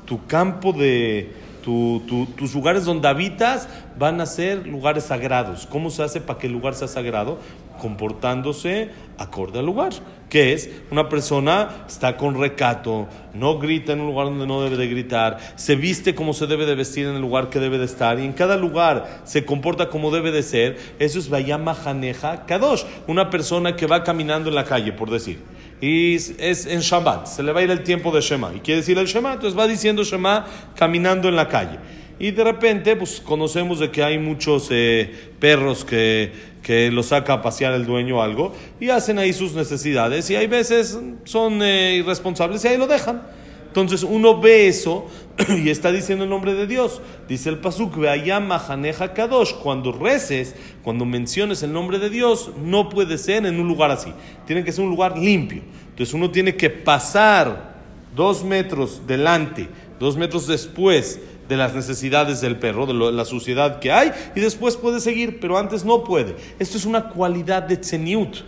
Tu 0.07 0.24
campo 0.26 0.72
de, 0.72 1.33
tus 1.62 2.55
lugares 2.55 2.85
donde 2.85 3.09
habitas 3.09 3.68
van 3.98 4.20
a 4.20 4.26
ser 4.26 4.66
lugares 4.66 5.05
sagrados. 5.05 5.66
¿Cómo 5.66 5.90
se 5.90 6.02
hace 6.02 6.20
para 6.20 6.38
que 6.38 6.48
el 6.48 6.52
lugar 6.52 6.74
sea 6.74 6.88
sagrado? 6.88 7.38
Comportándose 7.80 8.90
acorde 9.18 9.58
al 9.58 9.66
lugar. 9.66 9.92
Que 10.28 10.54
es, 10.54 10.70
una 10.90 11.08
persona 11.08 11.85
está 11.87 12.16
con 12.16 12.40
recato, 12.40 13.06
no 13.35 13.58
grita 13.58 13.92
en 13.92 14.00
un 14.00 14.06
lugar 14.06 14.26
donde 14.26 14.46
no 14.46 14.62
debe 14.62 14.78
de 14.78 14.88
gritar, 14.88 15.38
se 15.56 15.76
viste 15.76 16.14
como 16.14 16.32
se 16.32 16.46
debe 16.46 16.64
de 16.64 16.74
vestir 16.74 17.06
en 17.06 17.16
el 17.16 17.20
lugar 17.20 17.50
que 17.50 17.61
debe 17.61 17.76
de 17.76 17.85
estar 17.85 18.18
y 18.18 18.24
en 18.24 18.32
cada 18.32 18.56
lugar 18.56 19.20
se 19.24 19.44
comporta 19.44 19.90
como 19.90 20.11
debe 20.11 20.32
de 20.32 20.42
ser. 20.42 20.78
Eso 20.98 21.18
es 21.18 21.28
Vayama 21.28 21.76
Haneja 21.85 22.46
Kadosh. 22.46 22.85
Una 23.06 23.28
persona 23.28 23.76
que 23.76 23.87
va 23.87 24.04
caminando 24.04 24.48
en 24.48 24.54
la 24.54 24.64
calle, 24.64 24.92
por 24.92 25.11
decir 25.11 25.38
y 25.82 26.14
es 26.14 26.66
en 26.66 26.78
Shabbat, 26.78 27.26
se 27.26 27.42
le 27.42 27.50
va 27.50 27.58
a 27.58 27.64
ir 27.64 27.70
el 27.72 27.82
tiempo 27.82 28.12
de 28.12 28.20
Shema. 28.20 28.52
Y 28.54 28.61
quiere 28.61 28.80
decir 28.80 28.96
el 28.98 29.06
Shema, 29.06 29.32
entonces 29.32 29.58
va 29.58 29.66
diciendo 29.66 30.04
Shema 30.04 30.46
caminando 30.76 31.28
en 31.28 31.35
la 31.35 31.48
calle. 31.48 31.76
Y 32.20 32.30
de 32.30 32.44
repente, 32.44 32.94
pues 32.94 33.20
conocemos 33.20 33.80
de 33.80 33.90
que 33.90 34.04
hay 34.04 34.16
muchos 34.16 34.68
eh, 34.70 35.12
perros 35.40 35.85
que, 35.85 36.30
que 36.62 36.90
los 36.90 37.07
saca 37.07 37.35
a 37.35 37.42
pasear 37.42 37.75
el 37.75 37.85
dueño 37.85 38.18
o 38.18 38.22
algo 38.22 38.53
y 38.81 38.90
hacen 38.90 39.18
ahí 39.18 39.33
sus 39.33 39.55
necesidades. 39.55 40.31
Y 40.31 40.37
hay 40.37 40.46
veces 40.46 40.98
son 41.25 41.62
eh, 41.62 41.96
irresponsables 41.96 42.64
y 42.64 42.68
ahí 42.68 42.79
lo 42.79 42.87
dejan. 42.87 43.22
Entonces 43.66 44.03
uno 44.03 44.38
ve 44.38 44.68
eso 44.68 45.07
y 45.48 45.70
está 45.70 45.90
diciendo 45.90 46.25
el 46.25 46.31
nombre 46.31 46.55
de 46.55 46.66
Dios. 46.66 47.01
Dice 47.27 47.48
el 47.48 47.59
Pasuk, 47.59 47.96
Mahaneja 47.96 49.14
Kadosh. 49.14 49.55
Cuando 49.55 49.92
reces, 49.92 50.55
cuando 50.83 51.07
menciones 51.07 51.62
el 51.62 51.72
nombre 51.72 51.98
de 51.98 52.11
Dios, 52.11 52.51
no 52.62 52.90
puede 52.90 53.16
ser 53.16 53.46
en 53.46 53.59
un 53.59 53.66
lugar 53.66 53.90
así. 53.90 54.12
Tiene 54.46 54.62
que 54.62 54.72
ser 54.72 54.85
un 54.85 54.90
lugar 54.90 55.16
limpio. 55.16 55.62
Entonces 55.88 56.14
uno 56.14 56.31
tiene 56.31 56.55
que 56.55 56.68
pasar 56.68 57.72
dos 58.14 58.44
metros 58.44 59.03
delante, 59.07 59.68
dos 59.98 60.16
metros 60.16 60.46
después 60.46 61.18
de 61.48 61.57
las 61.57 61.74
necesidades 61.74 62.40
del 62.40 62.59
perro, 62.59 62.87
de, 62.87 62.94
la 62.94 63.24
suciedad 63.24 63.78
que 63.78 63.92
hay, 63.92 64.12
y 64.35 64.40
después 64.40 64.76
puede 64.76 65.00
seguir, 65.00 65.40
pero 65.40 65.59
antes 65.59 65.85
no 65.85 66.05
puede. 66.05 66.37
Esto 66.59 66.78
es 66.78 66.87
una 66.87 67.09
cualidad 67.09 67.62
de 67.62 67.76
tzeniut, 67.76 68.38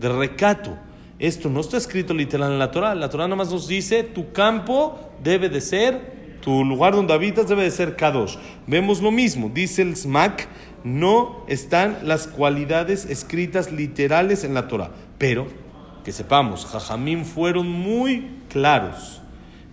de 0.00 0.08
recato. 0.08 0.76
Esto 1.18 1.48
no 1.48 1.60
está 1.60 1.76
escrito 1.76 2.14
literal 2.14 2.52
en 2.52 2.58
la 2.58 2.70
Torah. 2.70 2.94
La 2.94 3.10
Torah 3.10 3.24
nada 3.24 3.36
más 3.36 3.50
nos 3.50 3.66
dice, 3.66 4.04
tu 4.04 4.32
campo 4.32 4.98
debe 5.22 5.48
de 5.48 5.60
ser, 5.60 6.38
tu 6.40 6.64
lugar 6.64 6.94
donde 6.94 7.12
habitas 7.12 7.48
debe 7.48 7.64
de 7.64 7.70
ser 7.70 7.96
Kadosh. 7.96 8.36
Vemos 8.66 9.02
lo 9.02 9.10
mismo, 9.10 9.50
dice 9.52 9.82
el 9.82 9.96
Smak, 9.96 10.46
no 10.84 11.44
están 11.48 11.98
las 12.04 12.28
cualidades 12.28 13.04
escritas 13.04 13.72
literales 13.72 14.44
en 14.44 14.54
la 14.54 14.68
Torah. 14.68 14.90
Pero, 15.18 15.48
que 16.04 16.12
sepamos, 16.12 16.64
Jajamín 16.66 17.24
fueron 17.24 17.68
muy 17.68 18.30
claros 18.48 19.20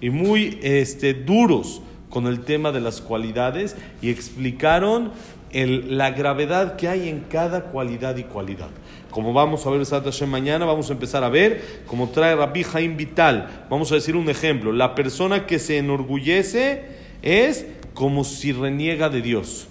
y 0.01 0.09
muy 0.09 0.59
este, 0.61 1.13
duros 1.13 1.81
con 2.09 2.27
el 2.27 2.41
tema 2.41 2.71
de 2.71 2.81
las 2.81 3.01
cualidades 3.01 3.75
y 4.01 4.09
explicaron 4.09 5.11
la 5.53 6.11
gravedad 6.11 6.75
que 6.75 6.87
hay 6.87 7.07
en 7.07 7.21
cada 7.21 7.65
cualidad 7.65 8.17
y 8.17 8.23
cualidad. 8.23 8.69
Como 9.09 9.31
vamos 9.31 9.65
a 9.65 9.69
ver 9.69 9.85
Hashem 9.85 10.29
mañana, 10.29 10.65
vamos 10.65 10.89
a 10.89 10.93
empezar 10.93 11.23
a 11.23 11.29
ver, 11.29 11.83
como 11.87 12.09
trae 12.09 12.35
Rabbi 12.35 12.63
Jaim 12.63 12.97
Vital, 12.97 13.65
vamos 13.69 13.91
a 13.91 13.95
decir 13.95 14.17
un 14.17 14.29
ejemplo, 14.29 14.73
la 14.73 14.95
persona 14.95 15.45
que 15.45 15.59
se 15.59 15.77
enorgullece 15.77 16.83
es 17.21 17.65
como 17.93 18.25
si 18.25 18.51
reniega 18.51 19.07
de 19.07 19.21
Dios. 19.21 19.67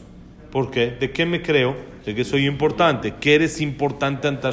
¿Por 0.50 0.70
qué? 0.70 0.86
¿De 0.86 1.10
qué 1.10 1.26
me 1.26 1.42
creo? 1.42 1.76
De 2.06 2.14
que 2.14 2.24
soy 2.24 2.46
importante, 2.46 3.14
que 3.20 3.34
eres 3.34 3.60
importante 3.60 4.28
ante. 4.28 4.48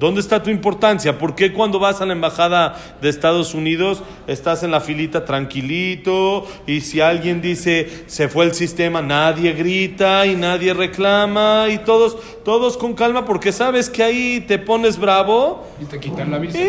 ¿Dónde 0.00 0.22
está 0.22 0.42
tu 0.42 0.48
importancia? 0.48 1.18
¿Por 1.18 1.34
qué 1.34 1.52
cuando 1.52 1.78
vas 1.78 2.00
a 2.00 2.06
la 2.06 2.14
embajada 2.14 2.74
de 3.02 3.10
Estados 3.10 3.52
Unidos 3.52 4.02
estás 4.26 4.62
en 4.62 4.70
la 4.70 4.80
filita 4.80 5.26
tranquilito 5.26 6.46
y 6.66 6.80
si 6.80 7.02
alguien 7.02 7.42
dice 7.42 8.04
se 8.06 8.30
fue 8.30 8.46
el 8.46 8.54
sistema, 8.54 9.02
nadie 9.02 9.52
grita 9.52 10.24
y 10.24 10.36
nadie 10.36 10.72
reclama 10.72 11.66
y 11.68 11.76
todos, 11.80 12.16
todos 12.46 12.78
con 12.78 12.94
calma 12.94 13.26
porque 13.26 13.52
sabes 13.52 13.90
que 13.90 14.02
ahí 14.02 14.40
te 14.48 14.58
pones 14.58 14.98
bravo 14.98 15.66
Y 15.78 15.84
te 15.84 16.00
quitan 16.00 16.30
la 16.30 16.38
visa. 16.38 16.58
y 16.58 16.66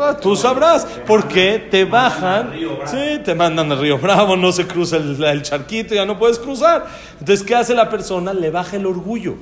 ah, 0.00 0.18
tú 0.20 0.34
sabrás 0.34 0.84
porque 1.06 1.68
te 1.70 1.84
bajan, 1.84 2.54
sí, 2.86 3.20
te 3.24 3.36
mandan 3.36 3.70
al 3.70 3.78
río 3.78 3.98
Bravo, 3.98 4.36
no 4.36 4.50
se 4.50 4.66
cruza 4.66 4.96
el, 4.96 5.22
el 5.22 5.42
charquito, 5.42 5.94
ya 5.94 6.04
no 6.04 6.18
puedes 6.18 6.40
cruzar. 6.40 6.86
Entonces, 7.20 7.46
¿qué 7.46 7.54
hace 7.54 7.72
la 7.72 7.88
persona? 7.88 8.34
Le 8.34 8.50
baja 8.50 8.74
el 8.76 8.86
orgullo. 8.86 9.36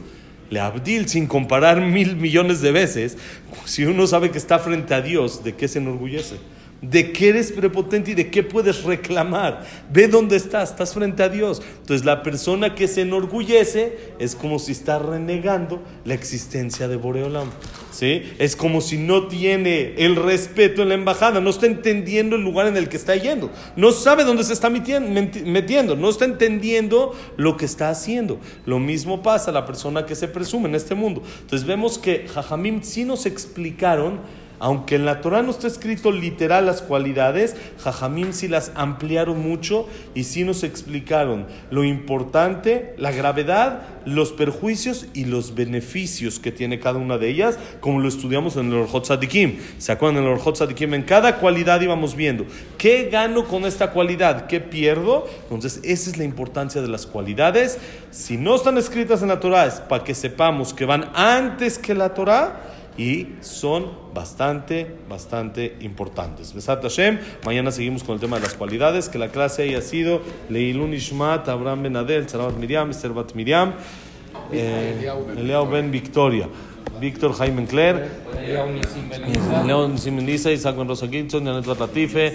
Le 0.53 0.61
abdil 0.61 1.09
sin 1.09 1.27
comparar 1.27 1.81
mil 1.81 2.15
millones 2.15 2.61
de 2.61 2.73
veces. 2.73 3.17
Si 3.65 3.87
uno 3.87 4.07
sabe 4.07 4.31
que 4.31 4.37
está 4.37 4.59
frente 4.59 4.93
a 4.93 5.01
Dios, 5.01 5.43
¿de 5.43 5.55
qué 5.55 5.67
se 5.67 5.79
enorgullece? 5.79 6.37
¿De 6.83 7.13
qué 7.13 7.29
eres 7.29 7.53
prepotente 7.53 8.11
y 8.11 8.15
de 8.15 8.29
qué 8.29 8.43
puedes 8.43 8.83
reclamar? 8.83 9.65
Ve 9.93 10.09
dónde 10.09 10.35
estás, 10.35 10.71
estás 10.71 10.93
frente 10.93 11.23
a 11.23 11.29
Dios. 11.29 11.63
Entonces 11.81 12.05
la 12.05 12.25
persona 12.25 12.75
que 12.75 12.89
se 12.89 13.03
enorgullece 13.03 13.97
es 14.19 14.35
como 14.35 14.59
si 14.59 14.73
está 14.73 14.99
renegando 14.99 15.81
la 16.05 16.15
existencia 16.15 16.89
de 16.89 16.97
Boreolam. 16.97 17.51
¿Sí? 17.93 18.23
Es 18.39 18.57
como 18.57 18.81
si 18.81 18.99
no 18.99 19.29
tiene 19.29 19.95
el 19.99 20.17
respeto 20.17 20.83
en 20.83 20.89
la 20.89 20.95
embajada, 20.95 21.41
no 21.41 21.51
está 21.51 21.67
entendiendo 21.67 22.35
el 22.37 22.43
lugar 22.43 22.67
en 22.67 22.77
el 22.77 22.89
que 22.89 22.97
está 22.97 23.15
yendo, 23.15 23.51
no 23.77 23.93
sabe 23.93 24.25
dónde 24.25 24.45
se 24.45 24.55
está 24.55 24.71
metien- 24.71 25.13
meti- 25.13 25.45
metiendo, 25.45 25.95
no 25.95 26.09
está 26.09 26.25
entendiendo 26.25 27.15
lo 27.37 27.57
que 27.59 27.67
está 27.67 27.91
haciendo. 27.91 28.41
Lo 28.67 28.79
mismo 28.79 29.23
pasa 29.23 29.51
a 29.51 29.55
la 29.55 29.67
persona 29.67 30.05
que 30.07 30.17
se 30.17 30.27
presume 30.27 30.69
en 30.71 30.75
este 30.75 30.95
mundo. 30.95 31.23
Entonces 31.43 31.69
vemos 31.69 31.99
que 31.99 32.27
Jajamim 32.29 32.83
sí 32.83 33.05
nos 33.05 33.27
explicaron 33.27 34.21
aunque 34.63 34.95
en 34.95 35.05
la 35.05 35.21
Torah 35.21 35.43
no 35.43 35.51
está 35.51 35.67
escrito 35.67 36.13
literal 36.13 36.67
las 36.67 36.83
cualidades, 36.83 37.57
Jajamim 37.83 38.33
sí 38.33 38.47
las 38.47 38.71
ampliaron 38.77 39.41
mucho 39.41 39.89
y 40.15 40.23
sí 40.23 40.45
nos 40.45 40.63
explicaron 40.63 41.47
lo 41.73 41.83
importante, 41.83 42.95
la 42.97 43.11
gravedad, 43.11 43.83
los 44.05 44.31
perjuicios 44.31 45.07
y 45.15 45.25
los 45.25 45.57
beneficios 45.57 46.39
que 46.39 46.53
tiene 46.53 46.79
cada 46.79 47.01
una 47.01 47.19
de 47.19 47.29
ellas, 47.29 47.59
como 47.81 47.99
lo 47.99 48.07
estudiamos 48.07 48.57
en 48.57 48.69
el 48.69 48.75
Orjot 48.75 49.05
Sadikim. 49.05 49.59
¿Se 49.79 49.91
acuerdan 49.91 50.23
en 50.23 50.29
el 50.29 50.35
Orjot 50.35 50.55
Sadikim? 50.55 50.95
En 50.95 51.03
cada 51.03 51.39
cualidad 51.39 51.81
íbamos 51.81 52.15
viendo, 52.15 52.47
¿qué 52.79 53.09
gano 53.11 53.47
con 53.47 53.65
esta 53.65 53.91
cualidad? 53.91 54.47
¿Qué 54.47 54.61
pierdo? 54.61 55.27
Entonces, 55.43 55.81
esa 55.83 56.09
es 56.09 56.19
la 56.19 56.25
importancia 56.25 56.81
de 56.81 56.87
las 56.87 57.05
cualidades. 57.07 57.79
Si 58.13 58.37
no 58.37 58.55
están 58.55 58.79
escritas 58.79 59.23
en 59.23 59.29
la 59.29 59.41
Torah, 59.41 59.67
es 59.67 59.81
para 59.81 60.05
que 60.05 60.15
sepamos 60.15 60.73
que 60.73 60.85
van 60.85 61.11
antes 61.17 61.79
que 61.79 61.95
la 61.95 62.15
Torah 62.15 62.61
y 62.97 63.37
son 63.41 63.91
bastante, 64.13 64.87
bastante 65.09 65.77
importantes. 65.81 66.53
Besat 66.53 66.83
Hashem, 66.83 67.19
mañana 67.45 67.71
seguimos 67.71 68.03
con 68.03 68.15
el 68.15 68.21
tema 68.21 68.37
de 68.37 68.43
las 68.43 68.55
cualidades, 68.55 69.09
que 69.09 69.19
la 69.19 69.29
clase 69.29 69.63
haya 69.63 69.81
sido 69.81 70.21
Leilun 70.49 70.93
Ishmat, 70.93 71.49
Abraham 71.49 71.85
Ben 71.85 71.97
Adel, 71.97 72.29
Sarabat 72.29 72.57
Miriam, 72.57 72.91
Esther 72.91 73.13
Bat 73.13 73.35
Miriam, 73.35 73.75
eh, 74.53 75.11
Eliao 75.37 75.67
Ben 75.67 75.91
Victoria, 75.91 76.49
Víctor 77.01 77.33
Jaime 77.33 77.67
Claire, 77.67 78.09
León 79.67 79.99
Simenisa, 79.99 80.51
Isaac 80.53 80.77
Ben 80.77 80.89
Rosa 80.89 81.09
Gilson, 81.09 81.45
Janet 81.45 81.67
Latife, 81.67 82.33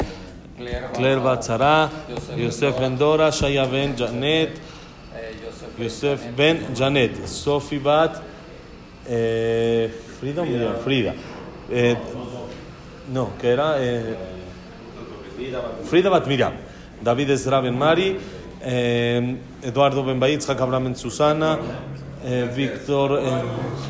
Claire 0.94 1.20
Bat 1.20 1.44
Zara, 1.44 1.90
Yosef 2.36 2.80
Ben 2.80 2.98
Dora, 2.98 3.32
Shaya 3.32 3.66
Ben 3.66 3.96
Janet, 3.96 4.58
eh, 5.16 5.36
Joseph 5.44 5.80
Yosef 5.80 6.36
Ben 6.36 6.76
Janet, 6.76 7.28
Sofi 7.28 7.78
Bat 7.78 8.24
eh, 9.08 9.90
Frida 10.20 10.42
o 10.42 10.46
Miriam? 10.46 10.76
Frida. 10.84 11.16
Eh, 11.70 11.96
no, 13.14 13.32
que 13.40 13.48
era 13.48 13.76
eh, 13.78 14.16
Frida 15.86 16.10
Bat 16.10 16.28
Miriam. 16.28 16.54
David 17.02 17.30
Ezra 17.30 17.62
Ben 17.62 17.78
Mari, 17.78 18.18
eh, 18.62 19.36
Eduardo 19.62 20.04
Ben 20.04 20.20
Baitz, 20.20 20.50
Abraham 20.50 20.86
Ben 20.86 20.96
Susana, 20.96 21.60
eh, 22.26 22.50
Víctor 22.56 23.22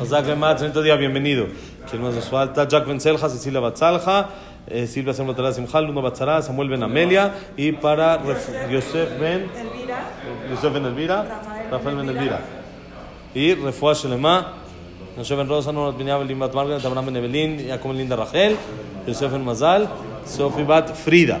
Hazak 0.00 0.26
Ben 0.26 0.38
Matz, 0.38 0.62
en 0.62 0.72
día, 0.72 0.96
bienvenido. 0.96 1.46
¿Quién 1.88 2.02
más 2.02 2.14
nos 2.14 2.28
falta? 2.28 2.68
Jack 2.68 2.86
Ben 2.86 3.00
Selja, 3.00 3.30
Cecilia 3.30 3.60
Batzalja, 3.60 4.28
eh, 4.66 4.86
Silvia 4.86 5.14
Sembatara 5.14 5.52
Simjal, 5.52 5.86
Luna 5.86 6.02
Batzara, 6.02 6.42
Samuel 6.42 6.68
Ben 6.68 6.82
Amelia 6.82 7.32
y 7.56 7.72
para 7.72 8.22
Yosef 8.70 9.18
Ben 9.18 9.48
Elvira, 9.56 10.10
Yosef 10.50 10.72
Ben 10.74 10.84
Elvira, 10.84 11.22
Rafael 11.22 11.70
Rafael 11.70 11.96
Ben 11.96 12.08
Elvira. 12.10 12.40
Y 13.34 13.54
Refuah 13.54 13.94
Shelema, 13.94 14.52
Yosef 15.18 15.36
Ben 15.36 15.48
Rosa, 15.48 15.72
Nora 15.72 15.90
Biniab, 15.90 16.22
Elim 16.22 16.38
Bat 16.38 16.54
Margaret, 16.54 16.84
Abraham 16.84 17.06
Ben 17.06 17.16
Evelyn, 17.16 17.58
Jacob 17.66 17.92
Linda 17.92 18.14
Rachel, 18.14 18.56
Yosef 19.04 19.32
Ben 19.32 19.44
Mazal, 19.44 19.88
Sofi 20.24 20.62
Bat 20.62 20.94
Frida, 20.94 21.40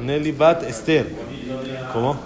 Nelly 0.00 0.32
Bat 0.32 0.62
Esther. 0.62 1.06
¿Cómo? 1.92 2.16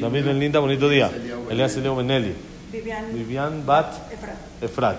David 0.00 0.24
Ben 0.24 0.40
Linda, 0.40 0.60
bonito 0.60 0.88
día. 0.88 1.10
Elias 1.50 1.76
Elio 1.76 1.94
Ben 1.94 2.06
Nelly. 2.06 2.34
Vivian 2.72 3.66
Bat 3.66 4.12
Efra, 4.12 4.34
Efrat. 4.62 4.98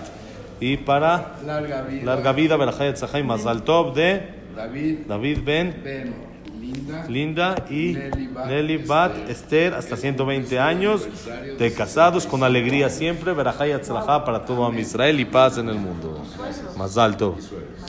Y 0.60 0.76
para 0.76 1.36
Larga 1.44 2.32
vida. 2.32 2.56
Berajayat 2.56 2.96
Zahai 2.96 3.24
Mazal 3.24 3.62
Tov 3.62 3.94
de 3.94 4.20
David 4.54 5.06
David 5.08 5.38
Ben 5.44 6.29
Linda. 6.60 7.06
Linda 7.08 7.64
y 7.70 7.94
Nelly 7.94 8.26
Bat 8.26 8.46
Nelly 8.46 8.76
Bat 8.76 9.30
Esther, 9.30 9.74
hasta 9.74 9.96
120 9.96 10.58
años 10.58 11.08
de 11.58 11.72
casados, 11.72 12.26
con 12.26 12.42
alegría 12.42 12.90
siempre. 12.90 13.32
Verajá 13.32 13.66
y 13.66 13.72
para 14.24 14.44
todo 14.44 14.66
Am 14.66 14.78
Israel 14.78 15.18
y 15.20 15.24
paz 15.24 15.56
en 15.56 15.68
el 15.70 15.76
mundo. 15.76 16.22
Más 16.76 16.98
alto. 16.98 17.36